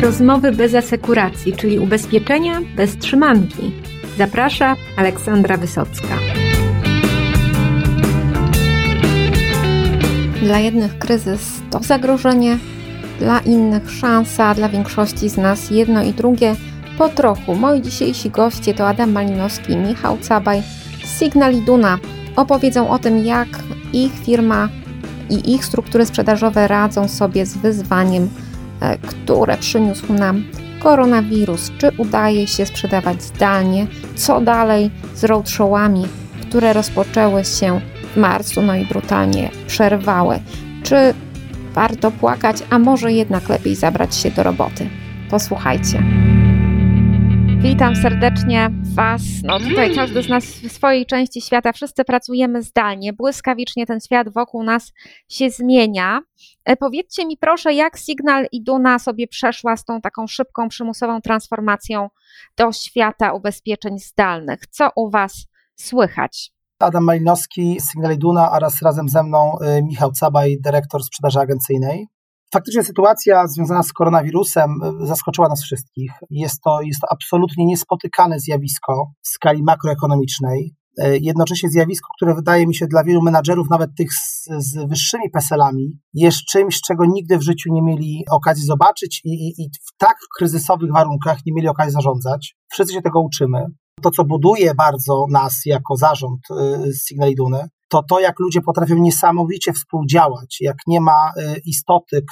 Rozmowy 0.00 0.52
bez 0.52 0.74
asekuracji, 0.74 1.52
czyli 1.52 1.78
ubezpieczenia 1.78 2.60
bez 2.76 2.96
trzymanki. 2.96 3.72
Zaprasza 4.18 4.76
Aleksandra 4.96 5.56
Wysocka. 5.56 6.14
Dla 10.42 10.58
jednych 10.58 10.98
kryzys 10.98 11.62
to 11.70 11.82
zagrożenie, 11.82 12.58
dla 13.18 13.40
innych 13.40 13.90
szansa, 13.90 14.54
dla 14.54 14.68
większości 14.68 15.28
z 15.28 15.36
nas 15.36 15.70
jedno 15.70 16.02
i 16.02 16.12
drugie 16.12 16.56
po 16.98 17.08
trochu. 17.08 17.54
Moi 17.54 17.82
dzisiejsi 17.82 18.30
goście 18.30 18.74
to 18.74 18.88
Adam 18.88 19.12
Malinowski 19.12 19.72
i 19.72 19.76
Michał 19.76 20.18
Cabaj 20.18 20.62
z 21.04 21.18
Signal 21.18 21.54
Iduna. 21.54 21.98
Opowiedzą 22.36 22.90
o 22.90 22.98
tym, 22.98 23.18
jak 23.26 23.48
ich 23.92 24.12
firma 24.24 24.68
i 25.30 25.54
ich 25.54 25.64
struktury 25.64 26.06
sprzedażowe 26.06 26.68
radzą 26.68 27.08
sobie 27.08 27.46
z 27.46 27.56
wyzwaniem, 27.56 28.28
które 29.06 29.58
przyniósł 29.58 30.12
nam 30.12 30.44
koronawirus. 30.80 31.70
Czy 31.78 31.90
udaje 31.98 32.46
się 32.46 32.66
sprzedawać 32.66 33.22
zdalnie? 33.22 33.86
Co 34.14 34.40
dalej 34.40 34.90
z 35.14 35.24
roadshowami, 35.24 36.06
które 36.42 36.72
rozpoczęły 36.72 37.44
się 37.44 37.80
w 38.14 38.16
marcu, 38.16 38.62
no 38.62 38.76
i 38.76 38.86
brutalnie 38.86 39.50
przerwały? 39.66 40.38
Czy 40.82 41.14
warto 41.72 42.10
płakać, 42.10 42.56
a 42.70 42.78
może 42.78 43.12
jednak 43.12 43.48
lepiej 43.48 43.74
zabrać 43.74 44.16
się 44.16 44.30
do 44.30 44.42
roboty? 44.42 44.90
Posłuchajcie. 45.30 46.02
Witam 47.58 47.96
serdecznie 47.96 48.70
Was. 48.94 49.22
No 49.44 49.60
tutaj 49.60 49.94
każdy 49.94 50.22
z 50.22 50.28
nas 50.28 50.44
w 50.44 50.72
swojej 50.72 51.06
części 51.06 51.40
świata, 51.40 51.72
wszyscy 51.72 52.04
pracujemy 52.04 52.62
zdalnie, 52.62 53.12
błyskawicznie 53.12 53.86
ten 53.86 54.00
świat 54.00 54.28
wokół 54.28 54.62
nas 54.62 54.92
się 55.28 55.50
zmienia. 55.50 56.20
E, 56.64 56.76
powiedzcie 56.76 57.26
mi 57.26 57.36
proszę, 57.36 57.74
jak 57.74 57.98
Signal 57.98 58.46
i 58.52 58.62
Duna 58.62 58.98
sobie 58.98 59.28
przeszła 59.28 59.76
z 59.76 59.84
tą 59.84 60.00
taką 60.00 60.26
szybką, 60.26 60.68
przymusową 60.68 61.20
transformacją 61.20 62.08
do 62.56 62.72
świata 62.72 63.32
ubezpieczeń 63.32 63.98
zdalnych? 63.98 64.66
Co 64.66 64.90
u 64.96 65.10
Was 65.10 65.46
słychać? 65.76 66.52
Adam 66.78 67.04
Malinowski, 67.04 67.78
Signal 67.90 68.18
Duna 68.18 68.52
oraz 68.52 68.82
razem 68.82 69.08
ze 69.08 69.22
mną 69.22 69.58
y, 69.78 69.82
Michał 69.82 70.12
Cabaj, 70.12 70.56
dyrektor 70.60 71.04
sprzedaży 71.04 71.40
agencyjnej. 71.40 72.06
Faktycznie 72.52 72.84
sytuacja 72.84 73.46
związana 73.46 73.82
z 73.82 73.92
koronawirusem 73.92 74.70
y, 75.02 75.06
zaskoczyła 75.06 75.48
nas 75.48 75.62
wszystkich. 75.62 76.12
Jest 76.30 76.60
to, 76.62 76.82
jest 76.82 77.00
to 77.00 77.06
absolutnie 77.10 77.66
niespotykane 77.66 78.40
zjawisko 78.40 79.10
w 79.22 79.28
skali 79.28 79.62
makroekonomicznej. 79.62 80.74
Y, 81.04 81.18
jednocześnie 81.22 81.70
zjawisko, 81.70 82.08
które 82.16 82.34
wydaje 82.34 82.66
mi 82.66 82.74
się 82.74 82.86
dla 82.86 83.04
wielu 83.04 83.22
menadżerów, 83.22 83.70
nawet 83.70 83.90
tych 83.96 84.12
z, 84.12 84.48
z 84.58 84.88
wyższymi 84.88 85.30
PESEL-ami, 85.30 85.98
jest 86.14 86.38
czymś, 86.38 86.80
czego 86.80 87.04
nigdy 87.06 87.38
w 87.38 87.42
życiu 87.42 87.72
nie 87.72 87.82
mieli 87.82 88.24
okazji 88.30 88.64
zobaczyć 88.64 89.20
i, 89.24 89.28
i, 89.28 89.62
i 89.62 89.70
w 89.88 89.96
tak 89.98 90.16
kryzysowych 90.36 90.92
warunkach 90.92 91.38
nie 91.46 91.52
mieli 91.52 91.68
okazji 91.68 91.92
zarządzać. 91.92 92.56
Wszyscy 92.72 92.94
się 92.94 93.02
tego 93.02 93.20
uczymy. 93.20 93.66
To, 94.02 94.10
co 94.10 94.24
buduje 94.24 94.74
bardzo 94.74 95.26
nas 95.30 95.60
jako 95.66 95.96
zarząd 95.96 96.40
y, 96.50 96.92
Signal 97.06 97.30
Iduny, 97.30 97.68
to 97.88 98.02
to, 98.02 98.20
jak 98.20 98.40
ludzie 98.40 98.60
potrafią 98.60 98.94
niesamowicie 98.94 99.72
współdziałać, 99.72 100.56
jak 100.60 100.76
nie 100.86 101.00
ma 101.00 101.32
y, 101.38 101.60
istoty 101.64 102.24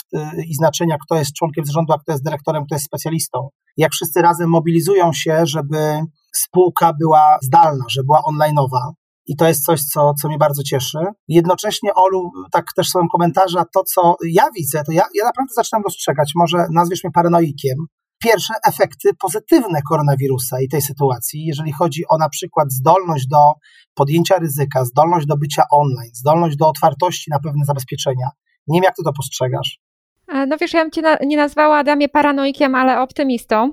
i 0.48 0.55
znaczenia, 0.55 0.97
kto 1.06 1.19
jest 1.19 1.32
członkiem 1.32 1.64
zarządu, 1.64 1.92
a 1.92 1.98
kto 1.98 2.12
jest 2.12 2.25
dyrektorem, 2.25 2.64
kto 2.64 2.75
jest 2.75 2.84
specjalistą. 2.84 3.48
Jak 3.77 3.92
wszyscy 3.92 4.22
razem 4.22 4.50
mobilizują 4.50 5.12
się, 5.12 5.47
żeby 5.47 6.00
spółka 6.34 6.93
była 7.01 7.39
zdalna, 7.43 7.84
żeby 7.89 8.07
była 8.07 8.23
onlineowa. 8.25 8.93
I 9.27 9.37
to 9.37 9.48
jest 9.48 9.65
coś, 9.65 9.83
co, 9.83 10.15
co 10.23 10.29
mnie 10.29 10.39
bardzo 10.39 10.62
cieszy. 10.62 10.98
Jednocześnie, 11.29 11.95
Olu, 11.95 12.31
tak 12.53 12.65
też 12.77 12.89
są 12.89 13.09
komentarze, 13.12 13.62
to 13.75 13.84
co 13.84 14.17
ja 14.31 14.49
widzę, 14.56 14.83
to 14.87 14.93
ja, 14.93 15.03
ja 15.15 15.25
naprawdę 15.25 15.55
zaczynam 15.55 15.83
dostrzegać, 15.83 16.33
może 16.34 16.67
nazwiesz 16.71 17.05
mnie 17.05 17.11
paranoikiem, 17.12 17.79
pierwsze 18.23 18.55
efekty 18.69 19.11
pozytywne 19.21 19.83
koronawirusa 19.89 20.61
i 20.61 20.69
tej 20.69 20.83
sytuacji, 20.83 21.44
jeżeli 21.44 21.72
chodzi 21.72 22.03
o 22.09 22.19
na 22.19 22.28
przykład 22.28 22.72
zdolność 22.72 23.27
do 23.27 23.53
podjęcia 23.94 24.38
ryzyka, 24.38 24.84
zdolność 24.84 25.27
do 25.27 25.37
bycia 25.37 25.62
online, 25.71 26.11
zdolność 26.15 26.56
do 26.56 26.69
otwartości 26.69 27.31
na 27.31 27.38
pewne 27.38 27.65
zabezpieczenia. 27.65 28.28
Nie 28.67 28.77
wiem, 28.81 28.84
jak 28.84 28.97
ty 28.97 29.03
to 29.05 29.12
postrzegasz. 29.12 29.78
E, 30.33 30.47
no 30.47 30.56
wiesz, 30.56 30.72
ja 30.72 30.83
bym 30.83 30.91
cię 30.91 31.03
nie 31.21 31.37
nazwała 31.37 31.77
Adamie 31.78 32.09
paranoikiem, 32.09 32.75
ale 32.75 33.00
optymistą, 33.00 33.72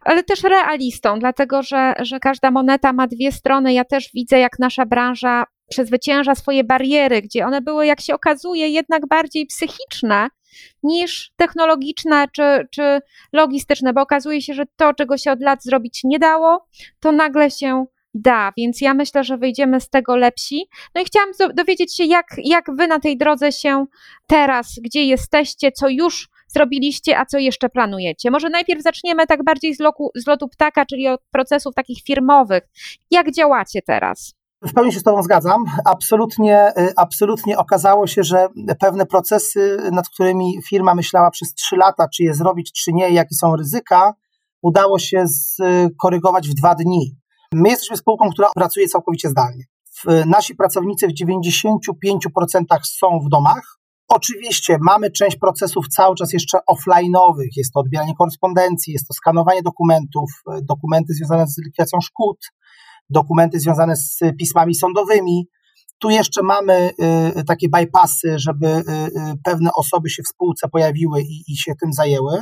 ale 0.00 0.22
też 0.22 0.42
realistą, 0.42 1.18
dlatego 1.18 1.62
że, 1.62 1.94
że 1.98 2.20
każda 2.20 2.50
moneta 2.50 2.92
ma 2.92 3.06
dwie 3.06 3.32
strony. 3.32 3.72
Ja 3.72 3.84
też 3.84 4.10
widzę, 4.14 4.38
jak 4.38 4.58
nasza 4.58 4.86
branża 4.86 5.44
przezwycięża 5.70 6.34
swoje 6.34 6.64
bariery, 6.64 7.22
gdzie 7.22 7.46
one 7.46 7.60
były, 7.60 7.86
jak 7.86 8.00
się 8.00 8.14
okazuje, 8.14 8.68
jednak 8.68 9.08
bardziej 9.08 9.46
psychiczne 9.46 10.28
niż 10.82 11.32
technologiczne 11.36 12.26
czy, 12.32 12.42
czy 12.70 13.00
logistyczne, 13.32 13.92
bo 13.92 14.00
okazuje 14.00 14.42
się, 14.42 14.54
że 14.54 14.64
to, 14.76 14.94
czego 14.94 15.18
się 15.18 15.32
od 15.32 15.40
lat 15.40 15.62
zrobić 15.64 16.00
nie 16.04 16.18
dało, 16.18 16.66
to 17.00 17.12
nagle 17.12 17.50
się 17.50 17.86
da, 18.14 18.52
więc 18.56 18.80
ja 18.80 18.94
myślę, 18.94 19.24
że 19.24 19.38
wyjdziemy 19.38 19.80
z 19.80 19.88
tego 19.88 20.16
lepsi. 20.16 20.66
No 20.94 21.00
i 21.00 21.04
chciałam 21.04 21.28
dowiedzieć 21.54 21.96
się, 21.96 22.04
jak, 22.04 22.26
jak 22.44 22.64
wy 22.76 22.86
na 22.86 23.00
tej 23.00 23.18
drodze 23.18 23.52
się 23.52 23.86
teraz, 24.26 24.74
gdzie 24.84 25.04
jesteście, 25.04 25.72
co 25.72 25.88
już 25.88 26.28
zrobiliście, 26.48 27.18
a 27.18 27.26
co 27.26 27.38
jeszcze 27.38 27.68
planujecie. 27.68 28.30
Może 28.30 28.48
najpierw 28.48 28.82
zaczniemy 28.82 29.26
tak 29.26 29.44
bardziej 29.44 29.74
z, 29.74 29.80
loku, 29.80 30.10
z 30.16 30.26
lotu 30.26 30.48
ptaka, 30.48 30.86
czyli 30.86 31.08
od 31.08 31.20
procesów 31.30 31.74
takich 31.74 32.02
firmowych. 32.02 32.62
Jak 33.10 33.32
działacie 33.32 33.82
teraz? 33.86 34.34
W 34.62 34.72
pełni 34.74 34.92
się 34.92 35.00
z 35.00 35.02
Tobą 35.02 35.22
zgadzam. 35.22 35.64
Absolutnie, 35.84 36.72
y, 36.78 36.92
absolutnie 36.96 37.58
okazało 37.58 38.06
się, 38.06 38.22
że 38.22 38.48
pewne 38.80 39.06
procesy, 39.06 39.76
nad 39.92 40.08
którymi 40.08 40.62
firma 40.68 40.94
myślała 40.94 41.30
przez 41.30 41.54
trzy 41.54 41.76
lata, 41.76 42.08
czy 42.08 42.22
je 42.22 42.34
zrobić, 42.34 42.72
czy 42.72 42.92
nie, 42.92 43.10
jakie 43.10 43.34
są 43.34 43.56
ryzyka, 43.56 44.14
udało 44.62 44.98
się 44.98 45.24
skorygować 45.28 46.48
w 46.48 46.54
dwa 46.54 46.74
dni. 46.74 47.16
My 47.54 47.68
jesteśmy 47.68 47.96
spółką, 47.96 48.30
która 48.30 48.48
pracuje 48.54 48.88
całkowicie 48.88 49.28
zdalnie. 49.28 49.64
Nasi 50.26 50.54
pracownicy 50.54 51.06
w 51.08 51.24
95% 51.24 52.64
są 52.82 53.06
w 53.26 53.28
domach. 53.28 53.78
Oczywiście 54.08 54.78
mamy 54.80 55.10
część 55.10 55.36
procesów 55.36 55.88
cały 55.88 56.16
czas 56.16 56.32
jeszcze 56.32 56.58
offline'owych. 56.58 57.48
Jest 57.56 57.72
to 57.72 57.80
odbieranie 57.80 58.14
korespondencji, 58.18 58.92
jest 58.92 59.08
to 59.08 59.14
skanowanie 59.14 59.62
dokumentów, 59.62 60.30
dokumenty 60.62 61.14
związane 61.14 61.46
z 61.46 61.58
likwidacją 61.64 62.00
szkód, 62.00 62.38
dokumenty 63.10 63.60
związane 63.60 63.96
z 63.96 64.18
pismami 64.38 64.74
sądowymi. 64.74 65.46
Tu 65.98 66.10
jeszcze 66.10 66.42
mamy 66.42 66.90
y, 67.38 67.44
takie 67.44 67.68
bypassy, 67.68 68.38
żeby 68.38 68.66
y, 68.66 68.82
pewne 69.44 69.70
osoby 69.76 70.10
się 70.10 70.22
w 70.22 70.28
spółce 70.28 70.68
pojawiły 70.68 71.20
i, 71.22 71.44
i 71.48 71.56
się 71.56 71.72
tym 71.80 71.92
zajęły. 71.92 72.40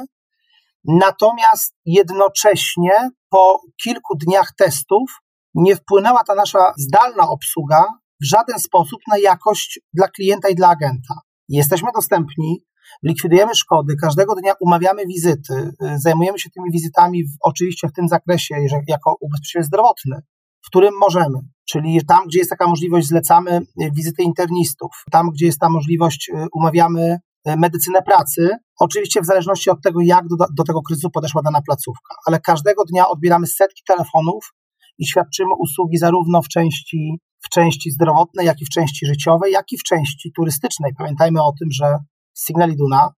Natomiast 0.89 1.75
jednocześnie 1.87 3.11
po 3.31 3.61
kilku 3.83 4.17
dniach 4.17 4.53
testów 4.59 5.11
nie 5.55 5.77
wpłynęła 5.77 6.25
ta 6.25 6.35
nasza 6.35 6.73
zdalna 6.77 7.29
obsługa 7.29 7.85
w 8.23 8.25
żaden 8.25 8.59
sposób 8.59 9.01
na 9.09 9.19
jakość 9.19 9.81
dla 9.93 10.09
klienta 10.09 10.49
i 10.49 10.55
dla 10.55 10.69
agenta. 10.69 11.15
Jesteśmy 11.49 11.89
dostępni, 11.95 12.65
likwidujemy 13.03 13.55
szkody, 13.55 13.97
każdego 13.97 14.35
dnia 14.35 14.53
umawiamy 14.61 15.07
wizyty, 15.07 15.71
zajmujemy 15.97 16.39
się 16.39 16.51
tymi 16.51 16.71
wizytami 16.73 17.25
w, 17.25 17.31
oczywiście 17.41 17.89
w 17.89 17.93
tym 17.93 18.09
zakresie, 18.09 18.55
jako 18.87 19.17
ubezpieczyciel 19.21 19.63
zdrowotny, 19.63 20.17
w 20.65 20.67
którym 20.67 20.95
możemy. 21.01 21.39
Czyli 21.71 22.01
tam, 22.07 22.27
gdzie 22.27 22.39
jest 22.39 22.51
taka 22.51 22.67
możliwość, 22.67 23.07
zlecamy 23.07 23.61
wizyty 23.97 24.23
internistów. 24.23 24.91
Tam, 25.11 25.31
gdzie 25.31 25.47
jest 25.47 25.59
ta 25.59 25.69
możliwość, 25.69 26.31
umawiamy 26.53 27.19
E, 27.38 27.38
medycynę 27.47 28.03
pracy, 28.03 28.51
oczywiście 28.79 29.21
w 29.21 29.27
zależności 29.27 29.71
od 29.71 29.83
tego, 29.83 30.01
jak 30.01 30.25
do, 30.29 30.47
do 30.57 30.65
tego 30.65 30.83
kryzysu 30.83 31.11
podeszła 31.11 31.43
dana 31.43 31.61
placówka, 31.67 32.15
ale 32.27 32.41
każdego 32.41 32.85
dnia 32.85 33.09
odbieramy 33.09 33.47
setki 33.47 33.83
telefonów 33.87 34.53
i 34.99 35.07
świadczymy 35.07 35.51
usługi 35.59 35.99
zarówno 35.99 36.43
w 36.43 36.49
części, 36.49 37.19
w 37.41 37.49
części 37.49 37.91
zdrowotnej, 37.91 38.47
jak 38.47 38.61
i 38.61 38.65
w 38.65 38.69
części 38.69 39.07
życiowej, 39.07 39.53
jak 39.53 39.73
i 39.73 39.79
w 39.79 39.83
części 39.83 40.33
turystycznej. 40.37 40.93
Pamiętajmy 40.99 41.43
o 41.43 41.53
tym, 41.59 41.69
że 41.73 41.99
Signal 42.47 42.71
Iduna 42.71 43.09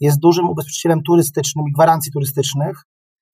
jest 0.00 0.18
dużym 0.18 0.50
ubezpieczycielem 0.50 1.02
turystycznym 1.02 1.64
i 1.68 1.72
gwarancji 1.72 2.12
turystycznych 2.12 2.82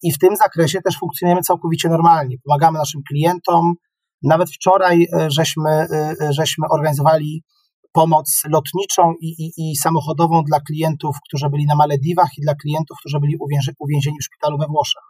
i 0.03 0.13
w 0.13 0.19
tym 0.19 0.37
zakresie 0.37 0.81
też 0.83 0.99
funkcjonujemy 0.99 1.43
całkowicie 1.43 1.89
normalnie. 1.89 2.37
Pomagamy 2.45 2.79
naszym 2.79 3.01
klientom. 3.09 3.75
Nawet 4.23 4.51
wczoraj 4.51 5.07
e, 5.13 5.31
żeśmy, 5.31 5.71
e, 5.71 6.17
żeśmy 6.31 6.67
organizowali 6.71 7.43
pomoc 7.93 8.43
lotniczą 8.49 9.15
i, 9.21 9.29
i, 9.29 9.53
i, 9.57 9.77
samochodową 9.77 10.43
dla 10.45 10.61
klientów, 10.61 11.17
którzy 11.29 11.51
byli 11.51 11.67
na 11.67 11.75
Malediwach 11.75 12.31
i 12.39 12.43
dla 12.43 12.55
klientów, 12.55 12.99
którzy 13.01 13.21
byli 13.21 13.37
uwięzieni 13.79 14.17
w 14.21 14.25
szpitalu 14.25 14.59
we 14.59 14.67
Włoszech. 14.67 15.03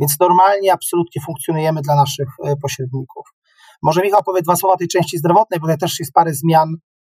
Więc 0.00 0.16
normalnie, 0.20 0.72
absolutnie 0.72 1.22
funkcjonujemy 1.26 1.82
dla 1.82 1.96
naszych 1.96 2.28
e, 2.44 2.56
pośredników. 2.56 3.26
Może 3.82 4.02
Michał 4.02 4.22
powie 4.22 4.42
dwa 4.42 4.56
słowa 4.56 4.74
o 4.74 4.78
tej 4.78 4.88
części 4.88 5.18
zdrowotnej, 5.18 5.60
bo 5.60 5.66
tutaj 5.66 5.78
też 5.78 6.00
jest 6.00 6.12
parę 6.12 6.34
zmian 6.34 6.68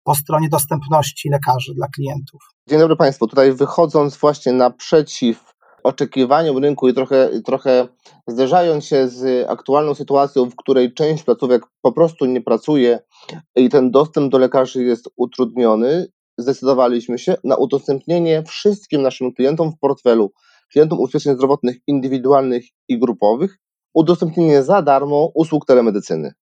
po 0.05 0.15
stronie 0.15 0.49
dostępności 0.49 1.29
lekarzy 1.31 1.75
dla 1.75 1.87
klientów. 1.89 2.41
Dzień 2.69 2.79
dobry 2.79 2.97
Państwu. 2.97 3.27
Tutaj 3.27 3.53
wychodząc 3.53 4.17
właśnie 4.17 4.53
naprzeciw 4.53 5.52
oczekiwaniom 5.85 6.59
rynku 6.59 6.89
i 6.89 6.95
trochę, 6.95 7.31
trochę 7.45 7.89
zderzając 8.27 8.85
się 8.85 9.09
z 9.09 9.51
aktualną 9.51 9.95
sytuacją, 9.95 10.51
w 10.51 10.57
której 10.57 10.95
część 10.95 11.25
placówek 11.25 11.63
po 11.83 11.93
prostu 11.93 12.25
nie 12.25 12.41
pracuje 12.41 12.99
i 13.57 13.69
ten 13.69 13.91
dostęp 13.91 14.33
do 14.33 14.39
lekarzy 14.39 14.85
jest 14.85 15.09
utrudniony, 15.17 16.07
zdecydowaliśmy 16.39 17.19
się 17.19 17.35
na 17.45 17.57
udostępnienie 17.57 18.43
wszystkim 18.43 19.03
naszym 19.03 19.33
klientom 19.35 19.73
w 19.73 19.79
portfelu 19.79 20.33
klientom 20.73 20.99
ubezpieczeń 20.99 21.35
zdrowotnych 21.35 21.77
indywidualnych 21.87 22.65
i 22.89 22.99
grupowych 22.99 23.59
udostępnienie 23.95 24.63
za 24.63 24.83
darmo 24.83 25.31
usług 25.35 25.67
telemedycyny. 25.67 26.33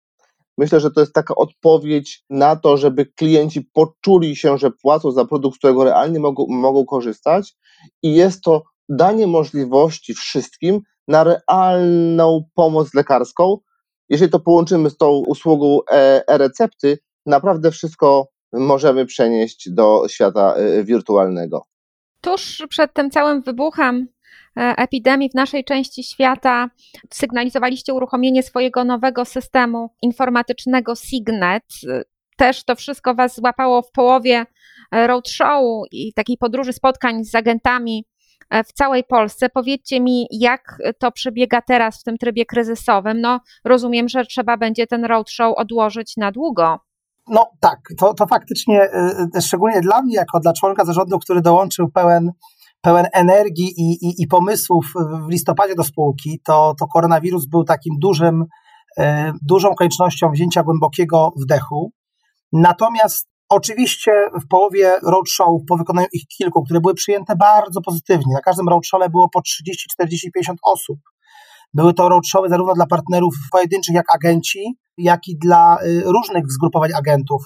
Myślę, 0.58 0.80
że 0.80 0.90
to 0.90 1.00
jest 1.00 1.12
taka 1.12 1.34
odpowiedź 1.34 2.24
na 2.30 2.56
to, 2.56 2.76
żeby 2.76 3.06
klienci 3.06 3.62
poczuli 3.72 4.36
się, 4.36 4.58
że 4.58 4.70
płacą 4.70 5.10
za 5.10 5.24
produkt, 5.24 5.56
z 5.56 5.58
którego 5.58 5.84
realnie 5.84 6.20
mogą, 6.20 6.46
mogą 6.48 6.84
korzystać, 6.84 7.54
i 8.02 8.14
jest 8.14 8.42
to 8.42 8.62
danie 8.90 9.26
możliwości 9.26 10.14
wszystkim 10.14 10.80
na 11.08 11.24
realną 11.24 12.44
pomoc 12.54 12.94
lekarską. 12.94 13.58
Jeżeli 14.08 14.30
to 14.30 14.40
połączymy 14.40 14.90
z 14.90 14.96
tą 14.96 15.10
usługą 15.10 15.78
e, 15.90 16.22
e-recepty, 16.28 16.98
naprawdę 17.26 17.70
wszystko 17.70 18.28
możemy 18.52 19.06
przenieść 19.06 19.70
do 19.70 20.08
świata 20.08 20.54
e, 20.54 20.84
wirtualnego. 20.84 21.66
Tuż 22.20 22.62
przed 22.68 22.94
tym 22.94 23.10
całym 23.10 23.42
wybuchem 23.42 24.08
e, 24.56 24.60
epidemii 24.60 25.30
w 25.30 25.34
naszej 25.34 25.64
części 25.64 26.04
świata 26.04 26.70
sygnalizowaliście 27.10 27.94
uruchomienie 27.94 28.42
swojego 28.42 28.84
nowego 28.84 29.24
systemu 29.24 29.90
informatycznego 30.02 30.96
Signet. 30.96 31.64
Też 32.36 32.64
to 32.64 32.76
wszystko 32.76 33.14
Was 33.14 33.36
złapało 33.36 33.82
w 33.82 33.90
połowie 33.90 34.46
roadshow 34.92 35.64
i 35.92 36.12
takiej 36.12 36.36
podróży 36.36 36.72
spotkań 36.72 37.24
z 37.24 37.34
agentami 37.34 38.04
w 38.66 38.72
całej 38.72 39.04
Polsce. 39.04 39.48
Powiedzcie 39.48 40.00
mi, 40.00 40.26
jak 40.30 40.78
to 40.98 41.12
przebiega 41.12 41.62
teraz 41.62 42.00
w 42.00 42.04
tym 42.04 42.18
trybie 42.18 42.46
kryzysowym? 42.46 43.20
No, 43.20 43.40
rozumiem, 43.64 44.08
że 44.08 44.24
trzeba 44.24 44.56
będzie 44.56 44.86
ten 44.86 45.04
roadshow 45.04 45.54
odłożyć 45.56 46.16
na 46.16 46.32
długo. 46.32 46.78
No 47.28 47.50
tak, 47.60 47.78
to, 47.98 48.14
to 48.14 48.26
faktycznie, 48.26 48.82
e, 48.82 49.26
e, 49.36 49.42
szczególnie 49.42 49.80
dla 49.80 50.02
mnie, 50.02 50.14
jako 50.14 50.40
dla 50.40 50.52
członka 50.52 50.84
zarządu, 50.84 51.18
który 51.18 51.40
dołączył 51.40 51.90
pełen, 51.90 52.32
pełen 52.80 53.06
energii 53.12 53.74
i, 53.76 54.06
i, 54.06 54.22
i 54.22 54.26
pomysłów 54.26 54.92
w 55.26 55.30
listopadzie 55.30 55.74
do 55.74 55.84
spółki, 55.84 56.40
to, 56.44 56.74
to 56.78 56.86
koronawirus 56.86 57.46
był 57.46 57.64
takim 57.64 57.94
dużym, 57.98 58.44
dużą 59.42 59.74
koniecznością 59.74 60.30
wzięcia 60.30 60.62
głębokiego 60.62 61.32
wdechu. 61.36 61.92
Natomiast 62.52 63.29
Oczywiście 63.52 64.12
w 64.44 64.48
połowie 64.48 64.98
roadshowów, 65.02 65.62
po 65.68 65.76
wykonaniu 65.76 66.06
ich 66.12 66.26
kilku, 66.26 66.62
które 66.62 66.80
były 66.80 66.94
przyjęte 66.94 67.36
bardzo 67.36 67.80
pozytywnie, 67.80 68.34
na 68.34 68.40
każdym 68.40 68.68
roadshowle 68.68 69.10
było 69.10 69.28
po 69.28 69.42
30, 69.42 69.88
40, 69.92 70.32
50 70.32 70.58
osób. 70.62 70.98
Były 71.74 71.94
to 71.94 72.08
roadshowy 72.08 72.48
zarówno 72.48 72.74
dla 72.74 72.86
partnerów 72.86 73.34
pojedynczych 73.52 73.94
jak 73.94 74.14
agenci, 74.14 74.74
jak 74.98 75.28
i 75.28 75.38
dla 75.38 75.78
y, 75.82 76.02
różnych 76.06 76.44
zgrupowań 76.52 76.90
agentów 76.98 77.42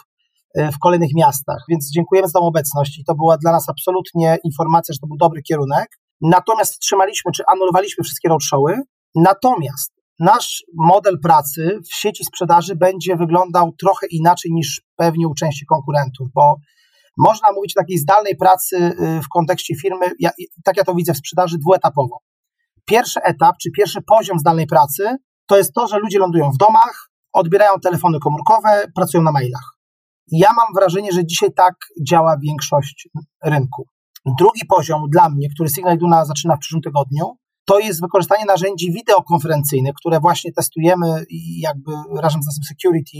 y, 0.59 0.73
w 0.73 0.79
kolejnych 0.79 1.11
miastach. 1.15 1.59
Więc 1.69 1.91
dziękujemy 1.95 2.29
za 2.29 2.39
tą 2.39 2.47
obecność 2.47 2.99
i 2.99 3.05
to 3.05 3.15
była 3.15 3.37
dla 3.39 3.53
nas 3.53 3.69
absolutnie 3.69 4.39
informacja, 4.45 4.93
że 4.93 4.99
to 4.99 5.07
był 5.07 5.17
dobry 5.17 5.43
kierunek. 5.43 5.89
Natomiast 6.21 6.73
wstrzymaliśmy 6.73 7.33
czy 7.33 7.43
anulowaliśmy 7.47 8.05
wszystkie 8.05 8.29
roadshowy. 8.29 8.81
Natomiast 9.15 9.94
nasz 10.19 10.65
model 10.75 11.19
pracy 11.23 11.79
w 11.91 11.95
sieci 11.95 12.25
sprzedaży 12.25 12.77
będzie 12.77 13.17
wyglądał 13.17 13.73
trochę 13.73 14.07
inaczej 14.11 14.53
niż 14.53 14.83
pewnie 14.97 15.29
u 15.29 15.35
części 15.35 15.67
konkurentów, 15.67 16.29
bo 16.35 16.57
można 17.19 17.53
mówić 17.53 17.77
o 17.77 17.81
takiej 17.81 17.99
zdalnej 17.99 18.37
pracy 18.37 18.77
y, 18.77 19.23
w 19.23 19.29
kontekście 19.29 19.75
firmy, 19.75 20.07
ja, 20.19 20.31
tak 20.65 20.77
ja 20.77 20.85
to 20.85 20.95
widzę 20.95 21.15
w 21.15 21.17
sprzedaży, 21.17 21.59
dwuetapowo. 21.59 22.19
Pierwszy 22.85 23.21
etap, 23.23 23.57
czy 23.63 23.71
pierwszy 23.71 24.03
poziom 24.03 24.39
zdalnej 24.39 24.67
pracy, 24.67 25.17
to 25.47 25.57
jest 25.57 25.73
to, 25.73 25.87
że 25.87 25.99
ludzie 25.99 26.19
lądują 26.19 26.51
w 26.51 26.57
domach, 26.57 27.11
odbierają 27.33 27.81
telefony 27.83 28.19
komórkowe, 28.19 28.85
pracują 28.95 29.23
na 29.23 29.33
mailach. 29.33 29.75
Ja 30.33 30.53
mam 30.53 30.67
wrażenie, 30.75 31.13
że 31.13 31.27
dzisiaj 31.27 31.53
tak 31.53 31.75
działa 32.09 32.37
większość 32.43 33.09
rynku. 33.45 33.87
Drugi 34.39 34.67
poziom 34.69 35.03
dla 35.11 35.29
mnie, 35.29 35.49
który 35.55 35.69
Signal 35.69 35.99
Duna 35.99 36.25
zaczyna 36.25 36.57
w 36.57 36.59
przyszłym 36.59 36.83
tygodniu, 36.83 37.37
to 37.65 37.79
jest 37.79 38.01
wykorzystanie 38.01 38.45
narzędzi 38.45 38.93
wideokonferencyjnych, 38.93 39.95
które 39.95 40.21
właśnie 40.21 40.53
testujemy 40.53 41.25
i 41.29 41.61
jakby 41.61 41.93
razem 42.23 42.43
z 42.43 42.47
naszym 42.47 42.65
security 42.69 43.19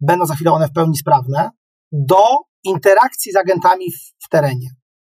będą 0.00 0.26
za 0.26 0.34
chwilę 0.34 0.52
one 0.52 0.68
w 0.68 0.72
pełni 0.72 0.96
sprawne, 0.96 1.50
do 1.92 2.24
interakcji 2.64 3.32
z 3.32 3.36
agentami 3.36 3.92
w, 3.92 4.24
w 4.26 4.28
terenie. 4.28 4.68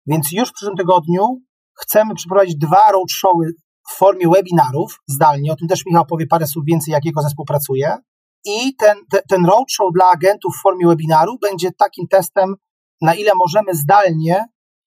Więc 0.06 0.32
już 0.32 0.48
w 0.48 0.52
przyszłym 0.52 0.76
tygodniu 0.76 1.40
chcemy 1.80 2.14
przeprowadzić 2.14 2.56
dwa 2.56 2.92
roadshowy 2.92 3.52
w 3.88 3.96
formie 3.96 4.28
webinarów 4.28 5.00
zdalnie. 5.06 5.52
O 5.52 5.56
tym 5.56 5.68
też 5.68 5.86
Michał 5.86 6.06
powie 6.06 6.26
parę 6.26 6.46
słów 6.46 6.64
więcej, 6.64 6.92
jak 6.92 7.04
jego 7.04 7.22
zespół 7.22 7.44
pracuje. 7.44 7.96
I 8.44 8.76
ten, 8.76 8.96
te, 9.10 9.22
ten 9.28 9.46
roadshow 9.46 9.92
dla 9.94 10.10
agentów 10.10 10.54
w 10.58 10.62
formie 10.62 10.86
webinaru 10.86 11.38
będzie 11.38 11.72
takim 11.72 12.06
testem, 12.08 12.54
na 13.00 13.14
ile 13.14 13.34
możemy 13.34 13.74
zdalnie 13.74 14.44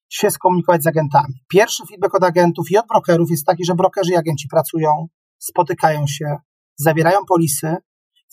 się 0.09 0.31
skomunikować 0.31 0.83
z 0.83 0.87
agentami. 0.87 1.33
Pierwszy 1.49 1.83
feedback 1.85 2.15
od 2.15 2.23
agentów 2.23 2.71
i 2.71 2.77
od 2.77 2.87
brokerów 2.87 3.29
jest 3.29 3.45
taki, 3.45 3.65
że 3.65 3.75
brokerzy 3.75 4.11
i 4.11 4.15
agenci 4.15 4.47
pracują, 4.47 5.07
spotykają 5.37 6.07
się, 6.07 6.37
zawierają 6.75 7.19
polisy 7.27 7.75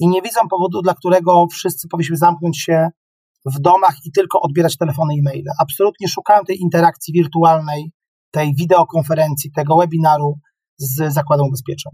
i 0.00 0.08
nie 0.08 0.23
widzą 0.23 0.40
powodu, 0.50 0.82
dla 0.82 0.94
którego 0.94 1.46
wszyscy 1.52 1.88
powinniśmy 1.88 2.17
zamknąć 2.17 2.61
się 2.61 2.88
w 3.46 3.61
domach 3.61 3.94
i 4.05 4.12
tylko 4.12 4.40
odbierać 4.40 4.76
telefony 4.76 5.14
i 5.14 5.23
maile. 5.23 5.50
Absolutnie 5.61 6.08
szukają 6.08 6.44
tej 6.44 6.61
interakcji 6.61 7.14
wirtualnej, 7.14 7.93
tej 8.31 8.55
wideokonferencji, 8.55 9.52
tego 9.52 9.76
webinaru 9.76 10.38
z 10.76 11.12
zakładem 11.14 11.46
ubezpieczeń. 11.46 11.93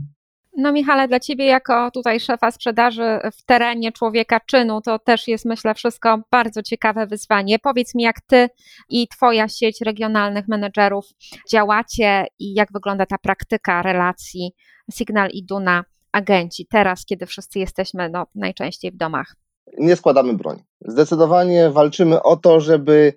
No 0.56 0.72
Michale, 0.72 1.08
dla 1.08 1.20
Ciebie 1.20 1.46
jako 1.46 1.90
tutaj 1.90 2.20
szefa 2.20 2.50
sprzedaży 2.50 3.18
w 3.38 3.44
terenie 3.44 3.92
człowieka 3.92 4.40
czynu, 4.46 4.80
to 4.80 4.98
też 4.98 5.28
jest 5.28 5.44
myślę 5.44 5.74
wszystko 5.74 6.18
bardzo 6.30 6.62
ciekawe 6.62 7.06
wyzwanie. 7.06 7.58
Powiedz 7.58 7.94
mi, 7.94 8.02
jak 8.02 8.20
Ty 8.20 8.48
i 8.88 9.08
Twoja 9.08 9.48
sieć 9.48 9.80
regionalnych 9.80 10.48
menedżerów 10.48 11.04
działacie 11.50 12.26
i 12.38 12.54
jak 12.54 12.72
wygląda 12.72 13.06
ta 13.06 13.18
praktyka 13.18 13.82
relacji 13.82 14.52
Signal 14.94 15.30
i 15.30 15.44
Duna 15.44 15.84
agenci 16.12 16.66
teraz, 16.70 17.04
kiedy 17.06 17.26
wszyscy 17.26 17.58
jesteśmy 17.58 18.08
no, 18.08 18.26
najczęściej 18.34 18.92
w 18.92 18.96
domach? 18.96 19.36
Nie 19.78 19.96
składamy 19.96 20.34
broń. 20.34 20.62
Zdecydowanie 20.80 21.70
walczymy 21.70 22.22
o 22.22 22.36
to, 22.36 22.60
żeby 22.60 23.12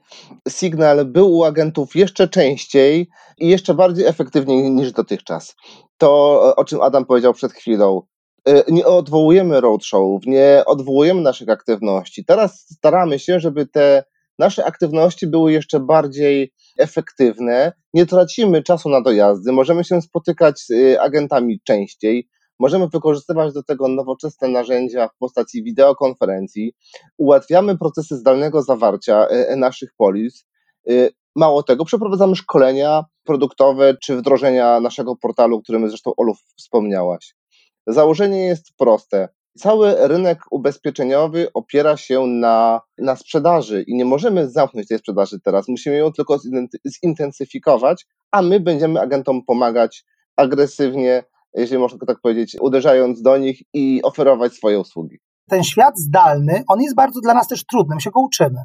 Signal 0.49 1.05
był 1.05 1.31
u 1.31 1.43
agentów 1.43 1.95
jeszcze 1.95 2.27
częściej 2.27 3.09
i 3.38 3.47
jeszcze 3.47 3.73
bardziej 3.73 4.05
efektywniej 4.05 4.71
niż 4.71 4.91
dotychczas 4.91 5.55
to, 5.97 6.42
o 6.56 6.65
czym 6.65 6.81
Adam 6.81 7.06
powiedział 7.06 7.33
przed 7.33 7.53
chwilą. 7.53 8.01
E, 8.47 8.63
nie 8.71 8.86
odwołujemy 8.86 9.62
roadshowów, 9.62 10.25
nie 10.25 10.63
odwołujemy 10.65 11.21
naszych 11.21 11.50
aktywności. 11.50 12.25
Teraz 12.25 12.65
staramy 12.69 13.19
się, 13.19 13.39
żeby 13.39 13.68
te 13.68 14.03
nasze 14.39 14.65
aktywności 14.65 15.27
były 15.27 15.51
jeszcze 15.51 15.80
bardziej 15.80 16.53
efektywne. 16.77 17.74
Nie 17.93 18.05
tracimy 18.05 18.63
czasu 18.63 18.89
na 18.89 19.01
dojazdy, 19.01 19.51
możemy 19.51 19.84
się 19.84 20.01
spotykać 20.01 20.60
z 20.60 20.72
e, 20.72 21.01
agentami 21.01 21.60
częściej, 21.63 22.29
możemy 22.60 22.88
wykorzystywać 22.88 23.53
do 23.53 23.63
tego 23.63 23.88
nowoczesne 23.88 24.48
narzędzia 24.48 25.08
w 25.08 25.17
postaci 25.17 25.63
wideokonferencji, 25.63 26.74
ułatwiamy 27.17 27.77
procesy 27.77 28.17
zdalnego 28.17 28.62
zawarcia 28.62 29.27
e, 29.27 29.55
naszych 29.55 29.89
polis. 29.98 30.46
Mało 31.36 31.63
tego, 31.63 31.86
przeprowadzamy 31.86 32.36
szkolenia 32.36 33.06
produktowe 33.24 33.98
czy 34.04 34.18
wdrożenia 34.18 34.80
naszego 34.80 35.15
portalu, 35.15 35.58
o 35.58 35.62
którym 35.62 35.89
zresztą 35.89 36.12
Olu 36.18 36.34
wspomniałaś. 36.58 37.36
Założenie 37.88 38.46
jest 38.46 38.72
proste. 38.77 39.30
Cały 39.58 40.08
rynek 40.08 40.39
ubezpieczeniowy 40.51 41.48
opiera 41.54 41.98
się 41.98 42.27
na, 42.27 42.82
na 42.98 43.15
sprzedaży 43.15 43.82
i 43.82 43.96
nie 43.96 44.06
możemy 44.06 44.50
zamknąć 44.50 44.88
tej 44.88 44.98
sprzedaży 44.98 45.39
teraz. 45.39 45.68
Musimy 45.68 45.96
ją 45.98 46.12
tylko 46.12 46.39
zintensyfikować, 47.04 48.06
a 48.32 48.42
my 48.42 48.60
będziemy 48.60 49.01
agentom 49.01 49.46
pomagać 49.46 50.06
agresywnie, 50.36 51.24
jeśli 51.54 51.77
można 51.77 51.98
tak 52.08 52.22
powiedzieć, 52.22 52.58
uderzając 52.62 53.22
do 53.22 53.38
nich 53.38 53.60
i 53.74 54.01
oferować 54.04 54.54
swoje 54.54 54.80
usługi. 54.80 55.18
Ten 55.50 55.63
świat 55.63 56.00
zdalny, 56.00 56.63
on 56.68 56.82
jest 56.82 56.96
bardzo 56.96 57.22
dla 57.22 57.34
nas 57.34 57.48
też 57.48 57.65
trudny, 57.65 57.96
my 57.96 58.01
się 58.01 58.12
go 58.12 58.20
uczymy. 58.20 58.63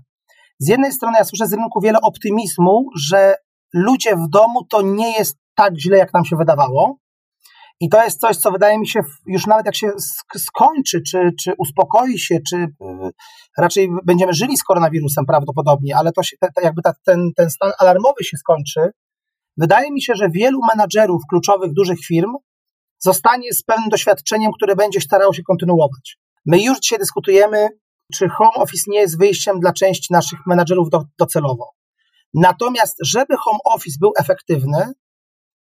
Z 0.61 0.69
jednej 0.69 0.93
strony 0.93 1.19
ja 1.19 1.25
słyszę 1.25 1.47
z 1.47 1.53
rynku 1.53 1.81
wiele 1.81 2.01
optymizmu, 2.01 2.87
że 2.97 3.35
ludzie 3.75 4.17
w 4.17 4.29
domu 4.29 4.65
to 4.71 4.83
nie 4.83 5.13
jest 5.19 5.37
tak 5.55 5.79
źle, 5.79 5.97
jak 5.99 6.15
nam 6.15 6.25
się 6.25 6.37
wydawało. 6.37 6.97
I 7.81 7.89
to 7.89 8.05
jest 8.05 8.21
coś, 8.21 8.37
co 8.37 8.51
wydaje 8.53 8.79
mi 8.79 8.89
się, 8.89 9.01
już 9.27 9.47
nawet 9.47 9.67
jak 9.67 9.77
się 9.77 9.93
skończy, 10.37 11.03
czy, 11.03 11.31
czy 11.41 11.53
uspokoi 11.59 12.19
się, 12.19 12.39
czy 12.49 12.57
y, 12.57 12.69
raczej 13.59 13.91
będziemy 14.05 14.33
żyli 14.33 14.57
z 14.57 14.65
koronawirusem 14.65 15.27
prawdopodobnie, 15.27 15.97
ale 15.97 16.13
to 16.13 16.23
się, 16.23 16.37
jakby 16.63 16.83
ta, 16.83 16.93
ten, 17.05 17.31
ten 17.37 17.51
stan 17.51 17.73
alarmowy 17.79 18.25
się 18.25 18.37
skończy, 18.37 18.81
wydaje 19.57 19.93
mi 19.93 20.03
się, 20.03 20.15
że 20.15 20.31
wielu 20.31 20.61
menadżerów 20.75 21.23
kluczowych 21.31 21.73
dużych 21.73 21.99
firm 22.07 22.33
zostanie 22.99 23.53
z 23.53 23.63
pewnym 23.63 23.89
doświadczeniem, 23.89 24.53
które 24.53 24.77
będzie 24.77 25.01
starało 25.01 25.33
się 25.33 25.43
kontynuować. 25.43 26.19
My 26.47 26.63
już 26.63 26.79
dzisiaj 26.79 26.99
dyskutujemy, 26.99 27.69
czy 28.11 28.29
home 28.29 28.55
office 28.55 28.85
nie 28.89 29.01
jest 29.01 29.19
wyjściem 29.19 29.61
dla 29.61 29.73
części 29.73 30.13
naszych 30.13 30.39
menadżerów 30.47 30.91
do, 30.91 31.05
docelowo. 31.19 31.71
Natomiast, 32.35 32.97
żeby 33.05 33.37
home 33.37 33.59
office 33.65 33.97
był 34.01 34.13
efektywny, 34.19 34.93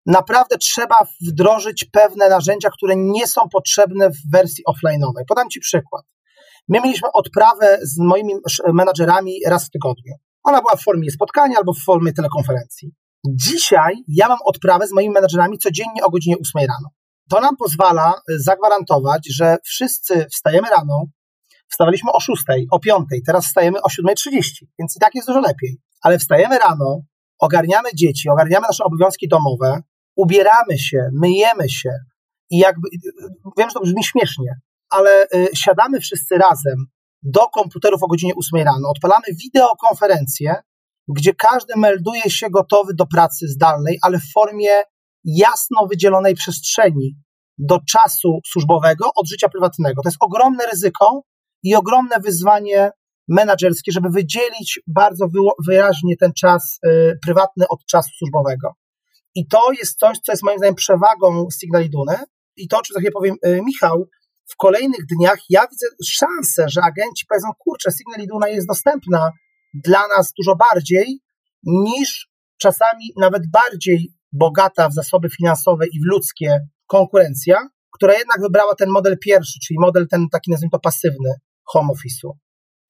naprawdę 0.06 0.58
trzeba 0.58 0.96
wdrożyć 1.28 1.84
pewne 1.92 2.28
narzędzia, 2.28 2.70
które 2.70 2.96
nie 2.96 3.26
są 3.26 3.48
potrzebne 3.52 4.10
w 4.10 4.16
wersji 4.32 4.64
offline'owej. 4.68 5.22
Podam 5.28 5.50
Ci 5.50 5.60
przykład. 5.60 6.04
My 6.68 6.80
mieliśmy 6.80 7.08
odprawę 7.12 7.78
z 7.82 7.98
moimi 7.98 8.34
menadżerami 8.72 9.40
raz 9.46 9.66
w 9.66 9.70
tygodniu. 9.70 10.14
Ona 10.44 10.60
była 10.60 10.76
w 10.76 10.82
formie 10.82 11.10
spotkania 11.10 11.58
albo 11.58 11.72
w 11.72 11.84
formie 11.84 12.12
telekonferencji. 12.12 12.92
Dzisiaj 13.28 13.94
ja 14.08 14.28
mam 14.28 14.38
odprawę 14.44 14.86
z 14.86 14.92
moimi 14.92 15.14
menedżerami 15.14 15.58
codziennie 15.58 16.04
o 16.04 16.10
godzinie 16.10 16.36
8 16.36 16.68
rano. 16.68 16.88
To 17.30 17.40
nam 17.40 17.56
pozwala 17.56 18.20
zagwarantować, 18.38 19.28
że 19.34 19.56
wszyscy 19.64 20.26
wstajemy 20.32 20.68
rano, 20.68 21.04
wstawaliśmy 21.68 22.12
o 22.12 22.20
6, 22.20 22.44
o 22.70 22.78
5, 22.78 23.04
teraz 23.26 23.46
wstajemy 23.46 23.82
o 23.82 23.88
7.30, 23.88 24.40
więc 24.78 24.96
i 24.96 25.00
tak 25.00 25.14
jest 25.14 25.28
dużo 25.28 25.40
lepiej. 25.40 25.78
Ale 26.02 26.18
wstajemy 26.18 26.58
rano, 26.58 27.00
ogarniamy 27.38 27.88
dzieci, 27.94 28.28
ogarniamy 28.28 28.66
nasze 28.66 28.84
obowiązki 28.84 29.28
domowe, 29.28 29.80
ubieramy 30.16 30.78
się, 30.78 30.98
myjemy 31.20 31.68
się 31.68 31.90
i 32.50 32.58
jakby, 32.58 32.88
wiem, 33.58 33.68
że 33.68 33.74
to 33.74 33.80
brzmi 33.80 34.04
śmiesznie, 34.04 34.54
ale 34.90 35.26
y, 35.34 35.48
siadamy 35.54 36.00
wszyscy 36.00 36.38
razem 36.38 36.86
do 37.22 37.48
komputerów 37.48 38.02
o 38.02 38.06
godzinie 38.06 38.32
8 38.36 38.64
rano, 38.64 38.90
odpalamy 38.90 39.24
wideokonferencję, 39.44 40.54
gdzie 41.08 41.34
każdy 41.34 41.76
melduje 41.76 42.30
się 42.30 42.50
gotowy 42.50 42.94
do 42.94 43.06
pracy 43.06 43.48
zdalnej, 43.48 43.98
ale 44.02 44.18
w 44.18 44.32
formie 44.34 44.82
jasno 45.24 45.86
wydzielonej 45.86 46.34
przestrzeni 46.34 47.16
do 47.58 47.78
czasu 47.90 48.40
służbowego 48.46 49.10
od 49.16 49.28
życia 49.28 49.48
prywatnego. 49.48 50.02
To 50.02 50.08
jest 50.08 50.18
ogromne 50.20 50.66
ryzyko 50.66 51.22
i 51.62 51.74
ogromne 51.74 52.20
wyzwanie 52.20 52.90
menedżerskie, 53.28 53.92
żeby 53.92 54.08
wydzielić 54.10 54.80
bardzo 54.86 55.26
wyraźnie 55.68 56.16
ten 56.16 56.32
czas 56.32 56.78
y, 56.86 57.18
prywatny 57.24 57.64
od 57.68 57.84
czasu 57.86 58.10
służbowego. 58.18 58.74
I 59.34 59.46
to 59.46 59.72
jest 59.72 59.98
coś, 59.98 60.18
co 60.18 60.32
jest 60.32 60.42
moim 60.42 60.58
zdaniem 60.58 60.74
przewagą 60.74 61.46
Signal 61.60 61.84
Iduny. 61.84 62.16
I 62.56 62.68
to, 62.68 62.78
o 62.78 62.82
czym 62.82 62.94
za 62.94 63.00
chwilę 63.00 63.12
powiem 63.12 63.36
y, 63.46 63.60
Michał, 63.64 64.08
w 64.50 64.56
kolejnych 64.56 65.06
dniach 65.16 65.38
ja 65.50 65.66
widzę 65.70 65.86
szansę, 66.04 66.68
że 66.68 66.80
agenci 66.82 67.26
powiedzą, 67.28 67.48
kurczę, 67.58 67.90
Signal 67.90 68.24
Iduna 68.24 68.48
jest 68.48 68.68
dostępna 68.68 69.30
dla 69.74 70.08
nas 70.08 70.32
dużo 70.38 70.56
bardziej 70.56 71.20
niż 71.62 72.28
czasami 72.60 73.12
nawet 73.16 73.42
bardziej 73.50 74.12
bogata 74.32 74.88
w 74.88 74.94
zasoby 74.94 75.28
finansowe 75.30 75.86
i 75.86 76.00
w 76.00 76.06
ludzkie 76.06 76.60
konkurencja, 76.86 77.68
która 77.94 78.14
jednak 78.14 78.40
wybrała 78.40 78.74
ten 78.74 78.90
model 78.90 79.18
pierwszy, 79.18 79.58
czyli 79.66 79.78
model 79.80 80.06
ten 80.10 80.28
taki 80.28 80.50
nazwijmy 80.50 80.70
to 80.70 80.78
pasywny 80.78 81.30
home 81.72 81.88
office'u. 81.88 82.30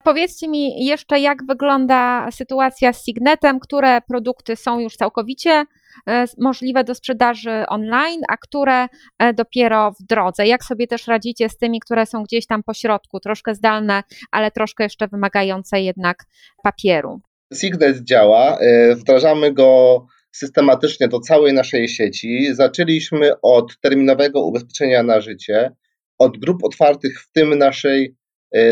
Powiedzcie 0.03 0.47
mi 0.47 0.85
jeszcze, 0.85 1.19
jak 1.19 1.45
wygląda 1.47 2.31
sytuacja 2.31 2.93
z 2.93 3.05
Signetem, 3.05 3.59
które 3.59 4.01
produkty 4.01 4.55
są 4.55 4.79
już 4.79 4.95
całkowicie 4.95 5.65
e, 6.07 6.25
możliwe 6.37 6.83
do 6.83 6.95
sprzedaży 6.95 7.63
online, 7.67 8.21
a 8.29 8.37
które 8.37 8.87
e, 9.19 9.33
dopiero 9.33 9.91
w 9.91 10.03
drodze. 10.03 10.47
Jak 10.47 10.63
sobie 10.63 10.87
też 10.87 11.07
radzicie 11.07 11.49
z 11.49 11.57
tymi, 11.57 11.79
które 11.79 12.05
są 12.05 12.23
gdzieś 12.23 12.47
tam 12.47 12.63
po 12.63 12.73
środku, 12.73 13.19
troszkę 13.19 13.55
zdalne, 13.55 14.03
ale 14.31 14.51
troszkę 14.51 14.83
jeszcze 14.83 15.07
wymagające 15.07 15.81
jednak 15.81 16.17
papieru? 16.63 17.21
Signet 17.53 18.03
działa, 18.03 18.57
e, 18.59 18.95
wdrażamy 18.95 19.53
go 19.53 20.05
systematycznie 20.31 21.07
do 21.07 21.19
całej 21.19 21.53
naszej 21.53 21.87
sieci. 21.87 22.55
Zaczęliśmy 22.55 23.31
od 23.41 23.79
terminowego 23.81 24.41
ubezpieczenia 24.41 25.03
na 25.03 25.21
życie, 25.21 25.71
od 26.19 26.37
grup 26.37 26.63
otwartych, 26.63 27.21
w 27.21 27.31
tym 27.31 27.57
naszej 27.57 28.15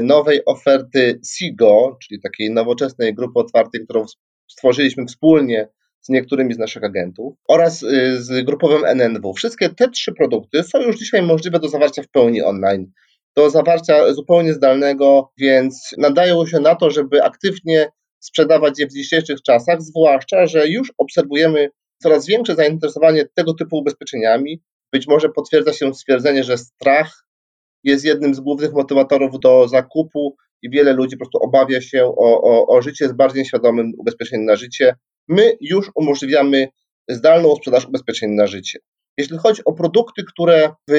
nowej 0.01 0.45
oferty 0.45 1.19
SIGO, 1.25 1.97
czyli 2.03 2.21
takiej 2.21 2.51
nowoczesnej 2.51 3.15
grupy 3.15 3.39
otwartej, 3.39 3.83
którą 3.83 4.05
stworzyliśmy 4.47 5.05
wspólnie 5.05 5.69
z 6.01 6.09
niektórymi 6.09 6.53
z 6.53 6.57
naszych 6.57 6.83
agentów 6.83 7.33
oraz 7.47 7.83
e, 7.83 8.21
z 8.21 8.45
grupowym 8.45 8.85
NNW. 8.85 9.33
Wszystkie 9.33 9.69
te 9.69 9.89
trzy 9.89 10.13
produkty 10.13 10.63
są 10.63 10.81
już 10.81 10.97
dzisiaj 10.97 11.21
możliwe 11.21 11.59
do 11.59 11.69
zawarcia 11.69 12.03
w 12.03 12.07
pełni 12.07 12.41
online, 12.41 12.91
do 13.35 13.49
zawarcia 13.49 14.13
zupełnie 14.13 14.53
zdalnego, 14.53 15.31
więc 15.37 15.95
nadają 15.97 16.45
się 16.45 16.59
na 16.59 16.75
to, 16.75 16.91
żeby 16.91 17.23
aktywnie 17.23 17.91
sprzedawać 18.19 18.79
je 18.79 18.87
w 18.87 18.93
dzisiejszych 18.93 19.41
czasach, 19.41 19.81
zwłaszcza, 19.81 20.47
że 20.47 20.67
już 20.67 20.93
obserwujemy 20.97 21.69
coraz 22.03 22.27
większe 22.27 22.55
zainteresowanie 22.55 23.25
tego 23.35 23.53
typu 23.53 23.77
ubezpieczeniami. 23.77 24.61
Być 24.93 25.07
może 25.07 25.29
potwierdza 25.29 25.73
się 25.73 25.93
stwierdzenie, 25.93 26.43
że 26.43 26.57
strach 26.57 27.26
jest 27.83 28.05
jednym 28.05 28.35
z 28.35 28.39
głównych 28.39 28.73
motywatorów 28.73 29.39
do 29.39 29.67
zakupu 29.67 30.35
i 30.61 30.69
wiele 30.69 30.93
ludzi 30.93 31.17
po 31.17 31.25
prostu 31.25 31.37
obawia 31.37 31.81
się 31.81 32.05
o, 32.05 32.41
o, 32.41 32.67
o 32.67 32.81
życie 32.81 33.07
z 33.07 33.13
bardziej 33.13 33.45
świadomym 33.45 33.91
ubezpieczeniem 33.97 34.45
na 34.45 34.55
życie. 34.55 34.95
My 35.27 35.57
już 35.61 35.91
umożliwiamy 35.95 36.67
zdalną 37.09 37.55
sprzedaż 37.55 37.85
ubezpieczeń 37.85 38.31
na 38.31 38.47
życie. 38.47 38.79
Jeśli 39.17 39.37
chodzi 39.37 39.61
o 39.65 39.73
produkty, 39.73 40.23
które 40.27 40.69
w 40.89 40.95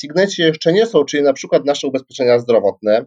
Signecie 0.00 0.44
jeszcze 0.44 0.72
nie 0.72 0.86
są, 0.86 1.04
czyli 1.04 1.22
na 1.22 1.32
przykład 1.32 1.64
nasze 1.64 1.86
ubezpieczenia 1.86 2.38
zdrowotne, 2.38 3.04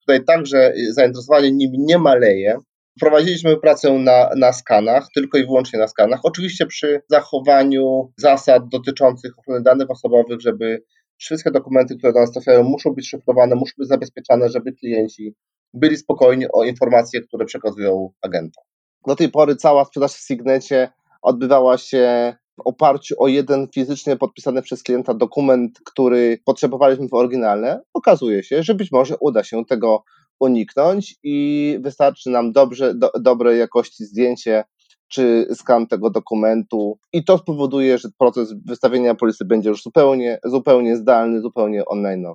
tutaj 0.00 0.24
także 0.24 0.72
zainteresowanie 0.90 1.52
nimi 1.52 1.78
nie 1.78 1.98
maleje. 1.98 2.58
Prowadziliśmy 3.00 3.56
pracę 3.56 3.92
na, 3.92 4.30
na 4.36 4.52
skanach, 4.52 5.06
tylko 5.14 5.38
i 5.38 5.46
wyłącznie 5.46 5.78
na 5.78 5.88
skanach, 5.88 6.20
oczywiście 6.22 6.66
przy 6.66 7.02
zachowaniu 7.10 8.12
zasad 8.16 8.68
dotyczących 8.68 9.38
ochrony 9.38 9.62
danych 9.62 9.90
osobowych, 9.90 10.40
żeby 10.40 10.82
wszystkie 11.18 11.50
dokumenty, 11.50 11.96
które 11.96 12.12
do 12.12 12.20
nas 12.20 12.32
trafiają, 12.32 12.62
muszą 12.62 12.90
być 12.90 13.08
szyfrowane, 13.08 13.54
muszą 13.54 13.72
być 13.78 13.88
zabezpieczane, 13.88 14.48
żeby 14.48 14.72
klienci 14.72 15.34
byli 15.74 15.96
spokojni 15.96 16.46
o 16.52 16.64
informacje, 16.64 17.20
które 17.20 17.44
przekazują 17.44 18.10
agentom. 18.22 18.64
Do 19.06 19.16
tej 19.16 19.28
pory 19.28 19.56
cała 19.56 19.84
sprzedaż 19.84 20.12
w 20.12 20.26
Signecie 20.26 20.92
odbywała 21.22 21.78
się 21.78 22.34
w 22.58 22.60
oparciu 22.64 23.14
o 23.18 23.28
jeden 23.28 23.68
fizycznie 23.74 24.16
podpisany 24.16 24.62
przez 24.62 24.82
klienta 24.82 25.14
dokument, 25.14 25.78
który 25.84 26.38
potrzebowaliśmy 26.44 27.08
w 27.08 27.14
oryginale. 27.14 27.82
Okazuje 27.94 28.42
się, 28.42 28.62
że 28.62 28.74
być 28.74 28.92
może 28.92 29.16
uda 29.20 29.44
się 29.44 29.64
tego 29.64 30.04
uniknąć 30.40 31.14
i 31.22 31.78
wystarczy 31.80 32.30
nam 32.30 32.52
dobrze, 32.52 32.94
do, 32.94 33.10
dobrej 33.20 33.58
jakości 33.58 34.04
zdjęcie 34.04 34.64
czy 35.08 35.46
skan 35.54 35.86
tego 35.86 36.10
dokumentu 36.10 36.98
i 37.12 37.24
to 37.24 37.38
spowoduje, 37.38 37.98
że 37.98 38.08
proces 38.18 38.54
wystawienia 38.66 39.14
polisy 39.14 39.44
będzie 39.44 39.68
już 39.68 39.82
zupełnie, 39.82 40.38
zupełnie 40.44 40.96
zdalny, 40.96 41.40
zupełnie 41.40 41.84
online. 41.84 42.26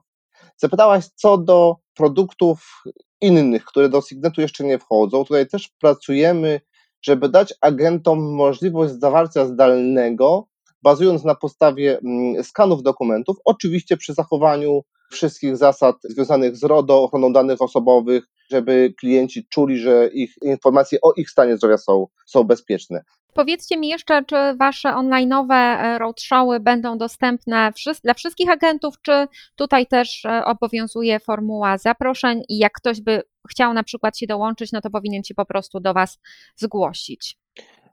Zapytałaś 0.57 1.05
co 1.15 1.37
do 1.37 1.75
produktów 1.93 2.83
innych, 3.21 3.65
które 3.65 3.89
do 3.89 4.01
Signetu 4.01 4.41
jeszcze 4.41 4.63
nie 4.63 4.79
wchodzą. 4.79 5.23
Tutaj 5.23 5.47
też 5.47 5.69
pracujemy, 5.79 6.61
żeby 7.01 7.29
dać 7.29 7.53
agentom 7.61 8.35
możliwość 8.35 8.93
zawarcia 8.93 9.45
zdalnego, 9.45 10.47
bazując 10.83 11.23
na 11.23 11.35
podstawie 11.35 11.99
mm, 11.99 12.43
skanów 12.43 12.83
dokumentów, 12.83 13.37
oczywiście 13.45 13.97
przy 13.97 14.13
zachowaniu 14.13 14.81
wszystkich 15.11 15.57
zasad 15.57 15.95
związanych 16.03 16.57
z 16.57 16.63
RODO, 16.63 17.03
ochroną 17.03 17.33
danych 17.33 17.61
osobowych, 17.61 18.23
żeby 18.51 18.93
klienci 18.99 19.47
czuli, 19.49 19.77
że 19.77 20.07
ich 20.07 20.33
informacje 20.41 20.99
o 21.01 21.13
ich 21.13 21.29
stanie 21.29 21.57
zdrowia 21.57 21.77
są, 21.77 22.07
są 22.25 22.43
bezpieczne. 22.43 23.03
Powiedzcie 23.33 23.77
mi 23.77 23.87
jeszcze, 23.87 24.23
czy 24.25 24.35
wasze 24.59 24.89
online'owe 24.89 25.53
e, 25.53 25.97
roadshowy 25.99 26.59
będą 26.59 26.97
dostępne 26.97 27.71
dla 28.03 28.13
wszystkich 28.13 28.49
agentów, 28.49 28.95
czy 29.01 29.27
tutaj 29.55 29.87
też 29.87 30.25
e, 30.25 30.45
obowiązuje 30.45 31.19
formuła 31.19 31.77
zaproszeń 31.77 32.41
i 32.49 32.57
jak 32.57 32.71
ktoś 32.73 33.01
by 33.01 33.23
chciał 33.49 33.73
na 33.73 33.83
przykład 33.83 34.17
się 34.17 34.27
dołączyć, 34.27 34.71
no 34.71 34.81
to 34.81 34.89
powinien 34.89 35.23
się 35.23 35.33
po 35.33 35.45
prostu 35.45 35.79
do 35.79 35.93
was 35.93 36.19
zgłosić. 36.55 37.37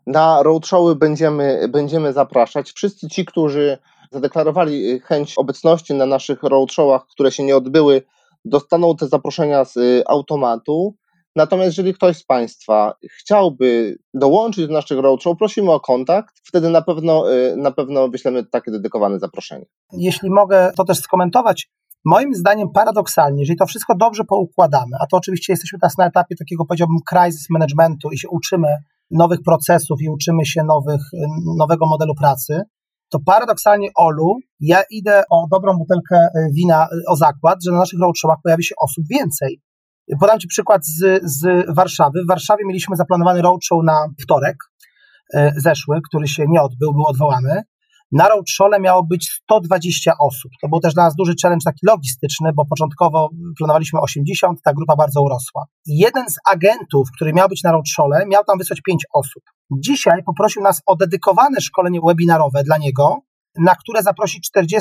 Na 0.06 0.42
roadshowy 0.42 0.96
będziemy, 0.96 1.68
będziemy 1.68 2.12
zapraszać. 2.12 2.72
Wszyscy 2.72 3.08
ci, 3.08 3.24
którzy 3.24 3.78
zadeklarowali 4.10 4.90
y, 4.90 5.00
chęć 5.00 5.34
obecności 5.38 5.94
na 5.94 6.06
naszych 6.06 6.42
roadshowach, 6.42 7.06
które 7.06 7.32
się 7.32 7.44
nie 7.44 7.56
odbyły, 7.56 8.02
dostaną 8.44 8.96
te 8.96 9.08
zaproszenia 9.08 9.64
z 9.64 9.76
y, 9.76 10.02
automatu. 10.06 10.96
Natomiast 11.36 11.68
jeżeli 11.68 11.94
ktoś 11.94 12.16
z 12.16 12.24
Państwa 12.24 12.94
chciałby 13.18 13.98
dołączyć 14.14 14.66
do 14.66 14.72
naszych 14.72 14.98
roadshow, 14.98 15.38
prosimy 15.38 15.72
o 15.72 15.80
kontakt. 15.80 16.34
Wtedy 16.44 16.70
na 16.70 16.82
pewno, 16.82 17.32
y, 17.32 17.56
na 17.56 17.70
pewno 17.70 18.08
wyślemy 18.08 18.44
takie 18.44 18.70
dedykowane 18.70 19.18
zaproszenie. 19.18 19.66
Jeśli 19.92 20.30
mogę 20.30 20.72
to 20.76 20.84
też 20.84 20.98
skomentować, 20.98 21.70
moim 22.04 22.34
zdaniem 22.34 22.68
paradoksalnie, 22.74 23.40
jeżeli 23.40 23.56
to 23.56 23.66
wszystko 23.66 23.94
dobrze 23.94 24.24
poukładamy, 24.24 24.96
a 25.00 25.06
to 25.06 25.16
oczywiście 25.16 25.52
jesteśmy 25.52 25.78
teraz 25.78 25.98
na 25.98 26.06
etapie 26.06 26.36
takiego, 26.36 26.64
powiedziałbym, 26.64 26.96
crisis 27.10 27.50
managementu 27.50 28.10
i 28.10 28.18
się 28.18 28.28
uczymy 28.28 28.68
nowych 29.10 29.42
procesów 29.42 30.02
i 30.02 30.08
uczymy 30.08 30.46
się 30.46 30.64
nowych, 30.64 31.00
nowego 31.58 31.86
modelu 31.86 32.14
pracy, 32.14 32.62
to 33.08 33.18
paradoksalnie, 33.26 33.88
Olu, 33.96 34.36
ja 34.60 34.82
idę 34.90 35.22
o 35.30 35.46
dobrą 35.50 35.78
butelkę 35.78 36.16
e, 36.16 36.48
wina 36.52 36.84
e, 36.84 36.88
o 37.08 37.16
zakład, 37.16 37.58
że 37.64 37.72
na 37.72 37.78
naszych 37.78 38.00
roadshowach 38.00 38.38
pojawi 38.42 38.64
się 38.64 38.74
osób 38.80 39.04
więcej. 39.10 39.60
Podam 40.20 40.38
Ci 40.38 40.48
przykład 40.48 40.86
z, 40.86 41.20
z 41.24 41.66
Warszawy. 41.74 42.24
W 42.24 42.28
Warszawie 42.28 42.64
mieliśmy 42.66 42.96
zaplanowany 42.96 43.42
roadshow 43.42 43.84
na 43.84 44.06
wtorek 44.22 44.56
e, 45.34 45.52
zeszły, 45.56 46.00
który 46.08 46.28
się 46.28 46.44
nie 46.48 46.62
odbył, 46.62 46.92
był 46.92 47.06
odwołany. 47.06 47.62
Na 48.12 48.28
roadshowle 48.28 48.80
miało 48.80 49.04
być 49.04 49.30
120 49.42 50.12
osób. 50.20 50.52
To 50.62 50.68
był 50.68 50.80
też 50.80 50.94
dla 50.94 51.04
nas 51.04 51.14
duży 51.16 51.34
challenge 51.42 51.64
taki 51.64 51.86
logistyczny, 51.86 52.50
bo 52.54 52.66
początkowo 52.66 53.30
planowaliśmy 53.58 54.00
80, 54.00 54.62
ta 54.64 54.74
grupa 54.74 54.96
bardzo 54.96 55.22
urosła. 55.22 55.66
Jeden 55.86 56.30
z 56.30 56.36
agentów, 56.50 57.08
który 57.14 57.32
miał 57.32 57.48
być 57.48 57.62
na 57.62 57.72
roadshowle, 57.72 58.26
miał 58.26 58.44
tam 58.44 58.58
wysłać 58.58 58.80
5 58.80 59.04
osób. 59.14 59.42
Dzisiaj 59.78 60.22
poprosił 60.26 60.62
nas 60.62 60.82
o 60.86 60.96
dedykowane 60.96 61.60
szkolenie 61.60 62.00
webinarowe 62.06 62.62
dla 62.62 62.78
niego, 62.78 63.22
na 63.58 63.74
które 63.74 64.02
zaprosi 64.02 64.40
40-50 64.56 64.80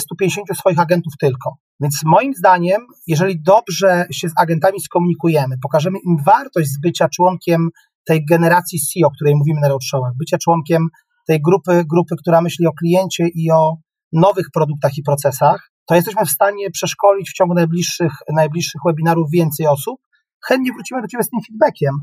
swoich 0.53 0.79
agentów 0.79 1.13
tylko. 1.19 1.55
Więc 1.81 2.01
moim 2.05 2.33
zdaniem, 2.33 2.81
jeżeli 3.07 3.41
dobrze 3.41 4.05
się 4.11 4.29
z 4.29 4.33
agentami 4.37 4.81
skomunikujemy, 4.81 5.55
pokażemy 5.61 5.99
im 6.05 6.17
wartość 6.25 6.69
z 6.69 6.79
bycia 6.79 7.09
członkiem 7.09 7.69
tej 8.07 8.25
generacji 8.25 8.79
CEO, 8.79 9.07
o 9.07 9.11
której 9.11 9.35
mówimy 9.35 9.61
na 9.61 9.67
roadshowach, 9.67 10.11
bycia 10.19 10.37
członkiem 10.37 10.87
tej 11.27 11.41
grupy, 11.41 11.83
grupy, 11.91 12.15
która 12.19 12.41
myśli 12.41 12.67
o 12.67 12.73
kliencie 12.73 13.27
i 13.35 13.51
o 13.51 13.75
nowych 14.13 14.47
produktach 14.53 14.97
i 14.97 15.03
procesach, 15.03 15.71
to 15.87 15.95
jesteśmy 15.95 16.25
w 16.25 16.29
stanie 16.29 16.71
przeszkolić 16.71 17.29
w 17.29 17.33
ciągu 17.33 17.53
najbliższych, 17.53 18.13
najbliższych 18.35 18.81
webinarów 18.85 19.27
więcej 19.31 19.67
osób. 19.67 19.99
Chętnie 20.47 20.71
wrócimy 20.73 21.01
do 21.01 21.07
Ciebie 21.07 21.23
z 21.23 21.29
tym 21.29 21.39
feedbackiem, 21.47 21.95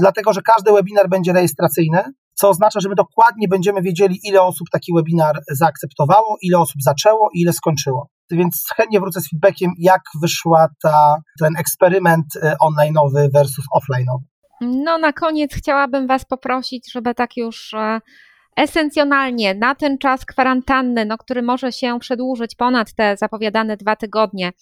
dlatego 0.00 0.32
że 0.32 0.42
każdy 0.42 0.72
webinar 0.72 1.08
będzie 1.08 1.32
rejestracyjny, 1.32 2.02
co 2.34 2.48
oznacza, 2.48 2.80
że 2.80 2.88
my 2.88 2.94
dokładnie 2.94 3.48
będziemy 3.48 3.82
wiedzieli, 3.82 4.20
ile 4.24 4.42
osób 4.42 4.68
taki 4.72 4.92
webinar 4.96 5.38
zaakceptowało, 5.50 6.36
ile 6.42 6.58
osób 6.58 6.82
zaczęło 6.82 7.28
i 7.34 7.40
ile 7.40 7.52
skończyło. 7.52 8.08
Więc 8.30 8.64
chętnie 8.76 9.00
wrócę 9.00 9.20
z 9.20 9.30
feedbackiem, 9.30 9.70
jak 9.78 10.00
wyszła 10.22 10.68
ta, 10.82 11.16
ten 11.40 11.56
eksperyment 11.56 12.26
e, 12.42 12.56
online'owy 12.64 13.28
versus 13.32 13.64
offline'owy. 13.76 14.24
No, 14.60 14.98
na 14.98 15.12
koniec 15.12 15.54
chciałabym 15.54 16.06
Was 16.06 16.24
poprosić, 16.24 16.92
żeby 16.92 17.14
tak 17.14 17.36
już 17.36 17.74
e, 17.74 18.00
esencjonalnie 18.56 19.54
na 19.54 19.74
ten 19.74 19.98
czas 19.98 20.24
kwarantanny, 20.24 21.04
no, 21.04 21.18
który 21.18 21.42
może 21.42 21.72
się 21.72 21.98
przedłużyć 22.00 22.54
ponad 22.54 22.94
te 22.94 23.16
zapowiadane 23.16 23.76
dwa 23.76 23.96
tygodnie, 23.96 24.52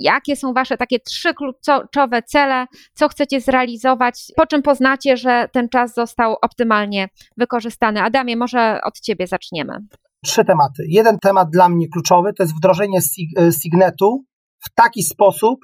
jakie 0.00 0.36
są 0.36 0.52
Wasze 0.52 0.76
takie 0.76 1.00
trzy 1.00 1.34
kluczowe 1.34 2.22
cele, 2.22 2.66
co 2.94 3.08
chcecie 3.08 3.40
zrealizować, 3.40 4.32
po 4.36 4.46
czym 4.46 4.62
poznacie, 4.62 5.16
że 5.16 5.48
ten 5.52 5.68
czas 5.68 5.94
został 5.94 6.36
optymalnie 6.42 7.08
wykorzystany? 7.36 8.02
Adamie, 8.02 8.36
może 8.36 8.80
od 8.84 9.00
Ciebie 9.00 9.26
zaczniemy. 9.26 9.78
Trzy 10.24 10.44
tematy. 10.44 10.84
Jeden 10.88 11.18
temat 11.18 11.50
dla 11.50 11.68
mnie 11.68 11.88
kluczowy 11.88 12.32
to 12.32 12.42
jest 12.42 12.56
wdrożenie 12.56 12.98
e, 13.38 13.52
Signetu 13.52 14.24
w 14.66 14.74
taki 14.74 15.02
sposób, 15.02 15.60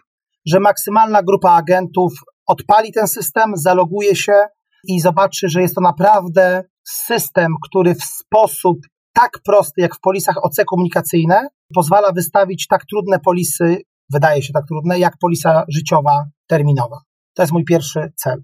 że 0.47 0.61
maksymalna 0.61 1.23
grupa 1.23 1.51
agentów 1.51 2.13
odpali 2.47 2.93
ten 2.93 3.09
system, 3.09 3.53
zaloguje 3.55 4.17
się 4.17 4.33
i 4.89 5.01
zobaczy, 5.01 5.49
że 5.49 5.63
jest 5.63 5.75
to 5.75 5.81
naprawdę 5.81 6.65
system, 6.85 7.55
który 7.65 7.95
w 7.95 8.05
sposób 8.05 8.79
tak 9.13 9.31
prosty 9.45 9.81
jak 9.81 9.97
w 9.97 10.01
polisach 10.01 10.37
OC 10.45 10.57
komunikacyjne 10.67 11.49
pozwala 11.75 12.13
wystawić 12.13 12.67
tak 12.67 12.85
trudne 12.85 13.19
polisy, 13.19 13.83
wydaje 14.13 14.43
się 14.43 14.53
tak 14.53 14.67
trudne, 14.67 14.99
jak 14.99 15.19
polisa 15.21 15.65
życiowa 15.69 16.25
terminowa. 16.47 17.01
To 17.35 17.43
jest 17.43 17.53
mój 17.53 17.65
pierwszy 17.65 18.13
cel. 18.17 18.43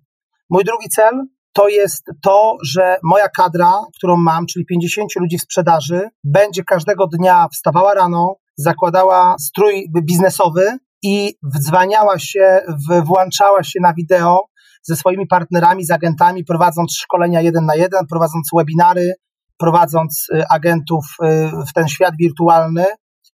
Mój 0.51 0.65
drugi 0.65 0.89
cel 0.89 1.25
to 1.53 1.69
jest 1.69 2.05
to, 2.23 2.57
że 2.63 2.97
moja 3.03 3.29
kadra, 3.29 3.73
którą 3.97 4.17
mam, 4.17 4.47
czyli 4.47 4.67
50 4.67 5.11
ludzi 5.21 5.39
w 5.39 5.43
sprzedaży, 5.43 6.09
będzie 6.25 6.65
każdego 6.65 7.07
dnia 7.07 7.49
wstawała 7.53 7.95
rano, 7.95 8.37
zakładała 8.57 9.37
strój 9.39 9.91
biznesowy 10.03 10.79
i 11.03 11.35
wdzwaniała 11.55 12.19
się, 12.19 12.61
włączała 13.05 13.63
się 13.63 13.81
na 13.83 13.95
wideo 13.95 14.45
ze 14.89 14.97
swoimi 14.97 15.27
partnerami, 15.27 15.85
z 15.85 15.91
agentami, 15.91 16.45
prowadząc 16.45 16.97
szkolenia 16.97 17.41
jeden 17.41 17.67
na 17.67 17.75
jeden, 17.75 18.07
prowadząc 18.11 18.51
webinary, 18.57 19.13
prowadząc 19.59 20.27
y, 20.35 20.47
agentów 20.51 21.05
y, 21.23 21.51
w 21.69 21.73
ten 21.73 21.89
świat 21.89 22.15
wirtualny, 22.19 22.85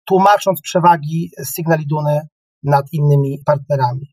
tłumacząc 0.04 0.60
przewagi 0.60 1.30
Signal 1.54 1.78
Duny 1.86 2.20
nad 2.62 2.84
innymi 2.92 3.38
partnerami. 3.46 4.06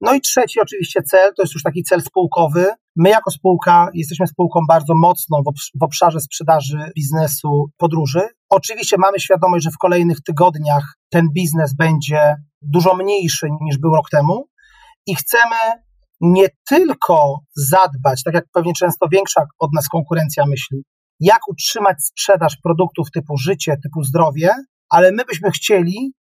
No 0.00 0.14
i 0.14 0.20
trzeci 0.20 0.60
oczywiście 0.60 1.02
cel, 1.02 1.30
to 1.36 1.42
jest 1.42 1.54
już 1.54 1.62
taki 1.62 1.82
cel 1.82 2.02
spółkowy. 2.02 2.66
My 2.96 3.08
jako 3.08 3.30
spółka 3.30 3.88
jesteśmy 3.94 4.26
spółką 4.26 4.60
bardzo 4.68 4.94
mocną 4.94 5.42
w 5.80 5.82
obszarze 5.82 6.20
sprzedaży 6.20 6.78
biznesu 6.96 7.70
podróży. 7.76 8.20
Oczywiście 8.48 8.96
mamy 8.98 9.20
świadomość, 9.20 9.64
że 9.64 9.70
w 9.70 9.78
kolejnych 9.78 10.22
tygodniach 10.22 10.94
ten 11.10 11.28
biznes 11.34 11.74
będzie 11.74 12.34
dużo 12.62 12.96
mniejszy 12.96 13.46
niż 13.60 13.78
był 13.78 13.94
rok 13.94 14.10
temu 14.10 14.48
i 15.06 15.14
chcemy 15.14 15.56
nie 16.20 16.46
tylko 16.68 17.38
zadbać, 17.56 18.22
tak 18.22 18.34
jak 18.34 18.44
pewnie 18.52 18.72
często 18.72 19.08
większa 19.08 19.46
od 19.58 19.70
nas 19.74 19.88
konkurencja 19.88 20.44
myśli, 20.46 20.82
jak 21.20 21.48
utrzymać 21.48 21.96
sprzedaż 22.04 22.56
produktów 22.62 23.10
typu 23.10 23.36
życie, 23.36 23.76
typu 23.82 24.02
zdrowie, 24.04 24.54
ale 24.90 25.12
my 25.12 25.24
byśmy 25.24 25.50
chcieli 25.50 26.12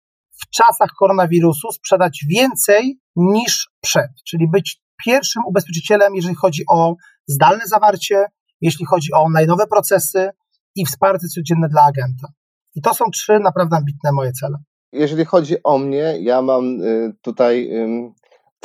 w 0.41 0.49
czasach 0.49 0.89
koronawirusu 0.99 1.71
sprzedać 1.71 2.25
więcej 2.29 2.99
niż 3.15 3.69
przed, 3.81 4.09
czyli 4.27 4.49
być 4.49 4.81
pierwszym 5.05 5.43
ubezpieczycielem, 5.47 6.15
jeżeli 6.15 6.35
chodzi 6.35 6.63
o 6.69 6.95
zdalne 7.27 7.67
zawarcie, 7.67 8.25
jeśli 8.61 8.85
chodzi 8.85 9.13
o 9.13 9.29
najnowe 9.29 9.67
procesy 9.67 10.29
i 10.75 10.85
wsparcie 10.85 11.27
codzienne 11.27 11.69
dla 11.69 11.81
agenta. 11.81 12.27
I 12.75 12.81
to 12.81 12.93
są 12.93 13.05
trzy 13.13 13.39
naprawdę 13.39 13.77
ambitne 13.77 14.11
moje 14.11 14.31
cele. 14.31 14.57
Jeżeli 14.91 15.25
chodzi 15.25 15.63
o 15.63 15.77
mnie, 15.77 16.17
ja 16.19 16.41
mam 16.41 16.81
y, 16.81 17.13
tutaj 17.21 17.69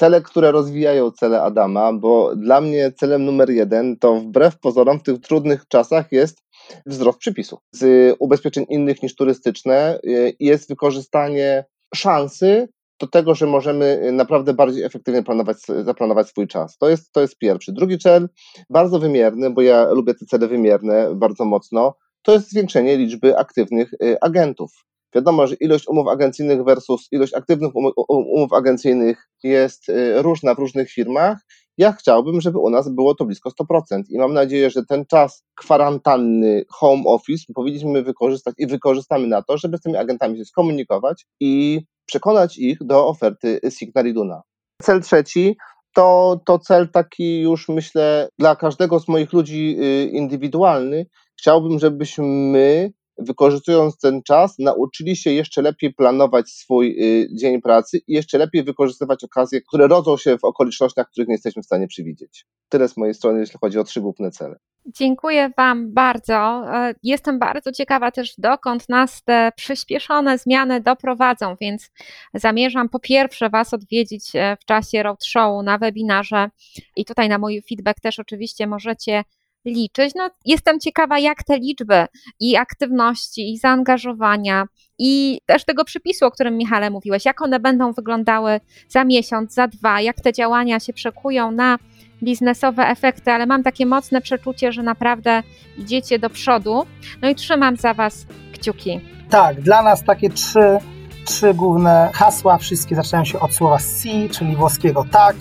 cele, 0.01 0.21
które 0.21 0.53
rozwijają 0.53 1.11
cele 1.11 1.43
Adama, 1.43 1.93
bo 1.93 2.37
dla 2.37 2.61
mnie 2.61 2.93
celem 2.93 3.25
numer 3.25 3.51
jeden 3.51 3.97
to 3.99 4.15
wbrew 4.15 4.59
pozorom 4.59 4.99
w 5.01 5.03
tych 5.03 5.21
trudnych 5.21 5.69
czasach 5.69 6.13
jest 6.13 6.39
wzrost 6.87 7.19
przypisów. 7.19 7.61
Z 7.73 8.17
ubezpieczeń 8.19 8.67
innych 8.69 9.03
niż 9.03 9.15
turystyczne 9.15 10.01
y, 10.05 10.37
jest 10.41 10.69
wykorzystanie 10.69 11.65
szansy 11.95 12.69
do 13.01 13.07
tego, 13.07 13.35
że 13.35 13.47
możemy 13.47 14.13
naprawdę 14.13 14.55
bardziej 14.55 14.85
efektywnie 14.85 15.23
planować, 15.23 15.57
zaplanować 15.85 16.29
swój 16.29 16.49
czas. 16.49 16.79
To 16.79 16.89
jest, 16.89 17.13
to 17.13 17.21
jest 17.21 17.39
pierwszy. 17.39 17.73
Drugi 17.73 17.99
cel, 17.99 18.29
bardzo 18.71 18.99
wymierny, 18.99 19.51
bo 19.51 19.63
ja 19.63 19.91
lubię 19.91 20.15
te 20.15 20.27
cele 20.27 20.49
wymierne 20.49 21.15
bardzo 21.15 21.45
mocno, 21.45 21.95
to 22.23 22.33
jest 22.33 22.51
zwiększenie 22.51 22.97
liczby 22.97 23.39
aktywnych 23.39 23.93
y, 23.93 24.21
agentów. 24.21 24.90
Wiadomo, 25.15 25.47
że 25.47 25.55
ilość 25.55 25.89
umów 25.89 26.09
agencyjnych 26.09 26.65
versus 26.65 27.09
ilość 27.13 27.35
aktywnych 27.35 27.77
umów, 27.77 27.93
umów 28.09 28.53
agencyjnych 28.53 29.29
jest 29.43 29.89
y, 29.89 30.23
różna 30.23 30.55
w 30.55 30.59
różnych 30.59 30.91
firmach. 30.91 31.39
Ja 31.79 31.93
chciałbym, 31.93 32.41
żeby 32.41 32.59
u 32.59 32.71
nas 32.71 32.89
było 32.89 33.15
to 33.15 33.25
blisko 33.25 33.51
100% 33.51 34.03
i 34.09 34.19
mam 34.19 34.33
nadzieję, 34.33 34.71
że 34.71 34.85
ten 34.87 35.07
czas 35.07 35.45
kwarantanny 35.55 36.65
home 36.69 37.03
office 37.07 37.45
powinniśmy 37.55 38.03
wykorzystać 38.03 38.55
i 38.59 38.67
wykorzystamy 38.67 39.27
na 39.27 39.43
to, 39.43 39.59
żeby 39.59 39.79
z 39.79 39.81
tymi 39.81 39.97
agentami 39.97 40.39
się 40.39 40.45
skomunikować 40.45 41.27
i 41.41 41.81
przekonać 42.07 42.59
ich 42.59 42.79
do 42.81 43.07
oferty 43.07 43.61
Signal 43.71 44.13
Duna. 44.13 44.43
Cel 44.83 45.03
trzeci 45.03 45.57
to, 45.95 46.41
to 46.47 46.59
cel 46.59 46.89
taki 46.89 47.41
już 47.41 47.69
myślę 47.69 48.29
dla 48.39 48.57
każdego 48.57 49.01
z 49.01 49.09
moich 49.09 49.33
ludzi 49.33 49.77
y, 49.81 50.11
indywidualny. 50.13 51.07
Chciałbym, 51.39 51.79
żebyśmy 51.79 52.93
wykorzystując 53.21 53.99
ten 53.99 54.23
czas, 54.23 54.59
nauczyli 54.59 55.17
się 55.17 55.31
jeszcze 55.33 55.63
lepiej 55.63 55.95
planować 55.95 56.49
swój 56.49 56.97
y, 57.05 57.29
dzień 57.35 57.61
pracy 57.63 57.99
i 57.99 58.13
jeszcze 58.13 58.39
lepiej 58.39 58.65
wykorzystywać 58.65 59.25
okazje, 59.25 59.61
które 59.61 59.89
rodzą 59.89 60.17
się 60.17 60.39
w 60.39 60.45
okolicznościach, 60.45 61.11
których 61.11 61.29
nie 61.29 61.35
jesteśmy 61.35 61.63
w 61.63 61.67
stanie 61.67 61.87
przewidzieć. 61.87 62.47
Tyle 62.69 62.89
z 62.89 62.97
mojej 62.97 63.15
strony, 63.15 63.41
jeśli 63.41 63.59
chodzi 63.61 63.79
o 63.79 63.85
trzy 63.85 64.01
główne 64.01 64.31
cele. 64.31 64.57
Dziękuję 64.87 65.51
Wam 65.57 65.93
bardzo. 65.95 66.35
E, 66.35 66.95
jestem 67.03 67.39
bardzo 67.39 67.73
ciekawa 67.73 68.11
też, 68.11 68.35
dokąd 68.39 68.89
nas 68.89 69.23
te 69.25 69.53
przyspieszone 69.57 70.39
zmiany 70.39 70.81
doprowadzą, 70.81 71.57
więc 71.61 71.91
zamierzam 72.35 72.89
po 72.89 73.01
pierwsze 73.01 73.51
Was 73.51 73.75
odwiedzić 73.75 74.31
e, 74.35 74.57
w 74.61 74.65
czasie 74.65 75.03
roadshow 75.03 75.65
na 75.65 75.79
webinarze 75.79 76.51
i 76.97 77.05
tutaj 77.05 77.29
na 77.29 77.39
mój 77.39 77.63
feedback 77.69 78.01
też 78.01 78.19
oczywiście 78.19 78.67
możecie 78.67 79.25
liczyć. 79.65 80.15
No, 80.15 80.31
jestem 80.45 80.81
ciekawa, 80.81 81.19
jak 81.19 81.45
te 81.45 81.59
liczby 81.59 82.07
i 82.41 82.57
aktywności, 82.57 83.53
i 83.53 83.59
zaangażowania, 83.59 84.65
i 84.99 85.39
też 85.47 85.65
tego 85.65 85.85
przypisu, 85.85 86.27
o 86.27 86.31
którym 86.31 86.57
Michale 86.57 86.91
mówiłeś, 86.91 87.25
jak 87.25 87.43
one 87.43 87.61
będą 87.61 87.93
wyglądały 87.93 88.61
za 88.89 89.05
miesiąc, 89.05 89.55
za 89.55 89.69
dwa, 89.69 90.01
jak 90.01 90.21
te 90.21 90.33
działania 90.33 90.81
się 90.81 90.93
przekują 90.93 91.51
na 91.51 91.79
biznesowe 92.23 92.87
efekty, 92.87 93.31
ale 93.31 93.47
mam 93.47 93.63
takie 93.63 93.87
mocne 93.87 94.21
przeczucie, 94.21 94.73
że 94.73 94.83
naprawdę 94.83 95.43
idziecie 95.79 96.19
do 96.19 96.31
przodu. 96.31 96.87
No 97.23 97.29
i 97.29 97.35
trzymam 97.35 97.77
za 97.77 97.95
Was 97.95 98.27
kciuki. 98.53 99.01
Tak, 99.31 99.61
dla 99.61 99.83
nas 99.83 100.05
takie 100.05 100.31
trzy, 100.31 100.79
trzy 101.27 101.55
główne 101.55 102.11
hasła, 102.15 102.59
wszystkie 102.59 102.97
zaczynają 102.97 103.25
się 103.25 103.41
od 103.41 103.55
słowa 103.55 103.79
si, 103.79 104.29
czyli 104.29 104.57
włoskiego 104.57 105.05
tak, 105.11 105.37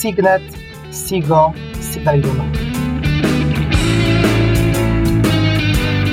signet, 0.00 0.42
sigo, 1.08 1.52
signaliduna. 1.92 2.44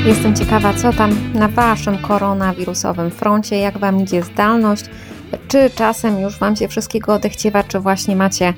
Jestem 0.06 0.36
ciekawa, 0.36 0.74
co 0.74 0.94
tam 0.94 1.34
na 1.34 1.48
Waszym 1.48 1.98
koronawirusowym 1.98 3.12
froncie, 3.12 3.58
jak 3.58 3.78
Wam 3.78 4.02
idzie 4.02 4.24
zdalność, 4.24 4.86
czy 5.48 5.70
czasem 5.70 6.20
już 6.20 6.38
Wam 6.40 6.56
się 6.56 6.68
wszystkiego 6.68 7.14
odechciewa, 7.14 7.64
czy 7.64 7.80
właśnie 7.80 8.16
macie 8.16 8.54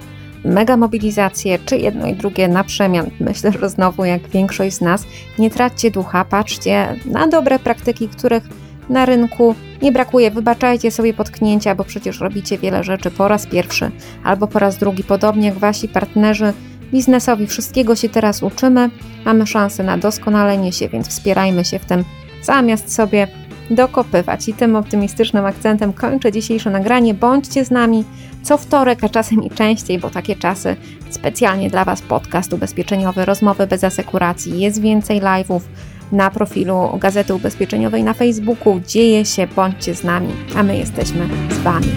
mega 0.45 0.77
mobilizację, 0.77 1.59
czy 1.65 1.77
jedno 1.77 2.07
i 2.07 2.15
drugie 2.15 2.47
na 2.47 2.63
przemian. 2.63 3.09
Myślę, 3.19 3.51
że 3.51 3.69
znowu, 3.69 4.05
jak 4.05 4.29
większość 4.29 4.75
z 4.75 4.81
nas, 4.81 5.05
nie 5.39 5.49
traćcie 5.49 5.91
ducha, 5.91 6.25
patrzcie 6.25 6.95
na 7.05 7.27
dobre 7.27 7.59
praktyki, 7.59 8.07
których 8.07 8.43
na 8.89 9.05
rynku 9.05 9.55
nie 9.81 9.91
brakuje. 9.91 10.31
Wybaczajcie 10.31 10.91
sobie 10.91 11.13
potknięcia, 11.13 11.75
bo 11.75 11.83
przecież 11.83 12.19
robicie 12.19 12.57
wiele 12.57 12.83
rzeczy 12.83 13.11
po 13.11 13.27
raz 13.27 13.47
pierwszy 13.47 13.91
albo 14.23 14.47
po 14.47 14.59
raz 14.59 14.77
drugi, 14.77 15.03
podobnie 15.03 15.47
jak 15.47 15.57
Wasi 15.57 15.87
partnerzy 15.87 16.53
biznesowi. 16.93 17.47
Wszystkiego 17.47 17.95
się 17.95 18.09
teraz 18.09 18.43
uczymy, 18.43 18.89
mamy 19.25 19.47
szansę 19.47 19.83
na 19.83 19.97
doskonalenie 19.97 20.71
się, 20.71 20.89
więc 20.89 21.07
wspierajmy 21.07 21.65
się 21.65 21.79
w 21.79 21.85
tym, 21.85 22.03
zamiast 22.43 22.95
sobie 22.95 23.27
dokopywać. 23.69 24.49
I 24.49 24.53
tym 24.53 24.75
optymistycznym 24.75 25.45
akcentem 25.45 25.93
kończę 25.93 26.31
dzisiejsze 26.31 26.69
nagranie. 26.69 27.13
Bądźcie 27.13 27.65
z 27.65 27.71
nami 27.71 28.03
co 28.43 28.57
wtorek, 28.57 29.03
a 29.03 29.09
czasem 29.09 29.43
i 29.43 29.49
częściej, 29.49 29.99
bo 29.99 30.09
takie 30.09 30.35
czasy 30.35 30.75
specjalnie 31.09 31.69
dla 31.69 31.85
Was 31.85 32.01
podcast 32.01 32.53
ubezpieczeniowy, 32.53 33.25
rozmowy 33.25 33.67
bez 33.67 33.83
asekuracji. 33.83 34.59
Jest 34.59 34.81
więcej 34.81 35.21
live'ów 35.21 35.59
na 36.11 36.31
profilu 36.31 36.97
Gazety 36.99 37.35
Ubezpieczeniowej 37.35 38.03
na 38.03 38.13
Facebooku. 38.13 38.81
Dzieje 38.87 39.25
się, 39.25 39.47
bądźcie 39.55 39.95
z 39.95 40.03
nami, 40.03 40.29
a 40.55 40.63
my 40.63 40.77
jesteśmy 40.77 41.29
z 41.49 41.57
Wami. 41.57 41.87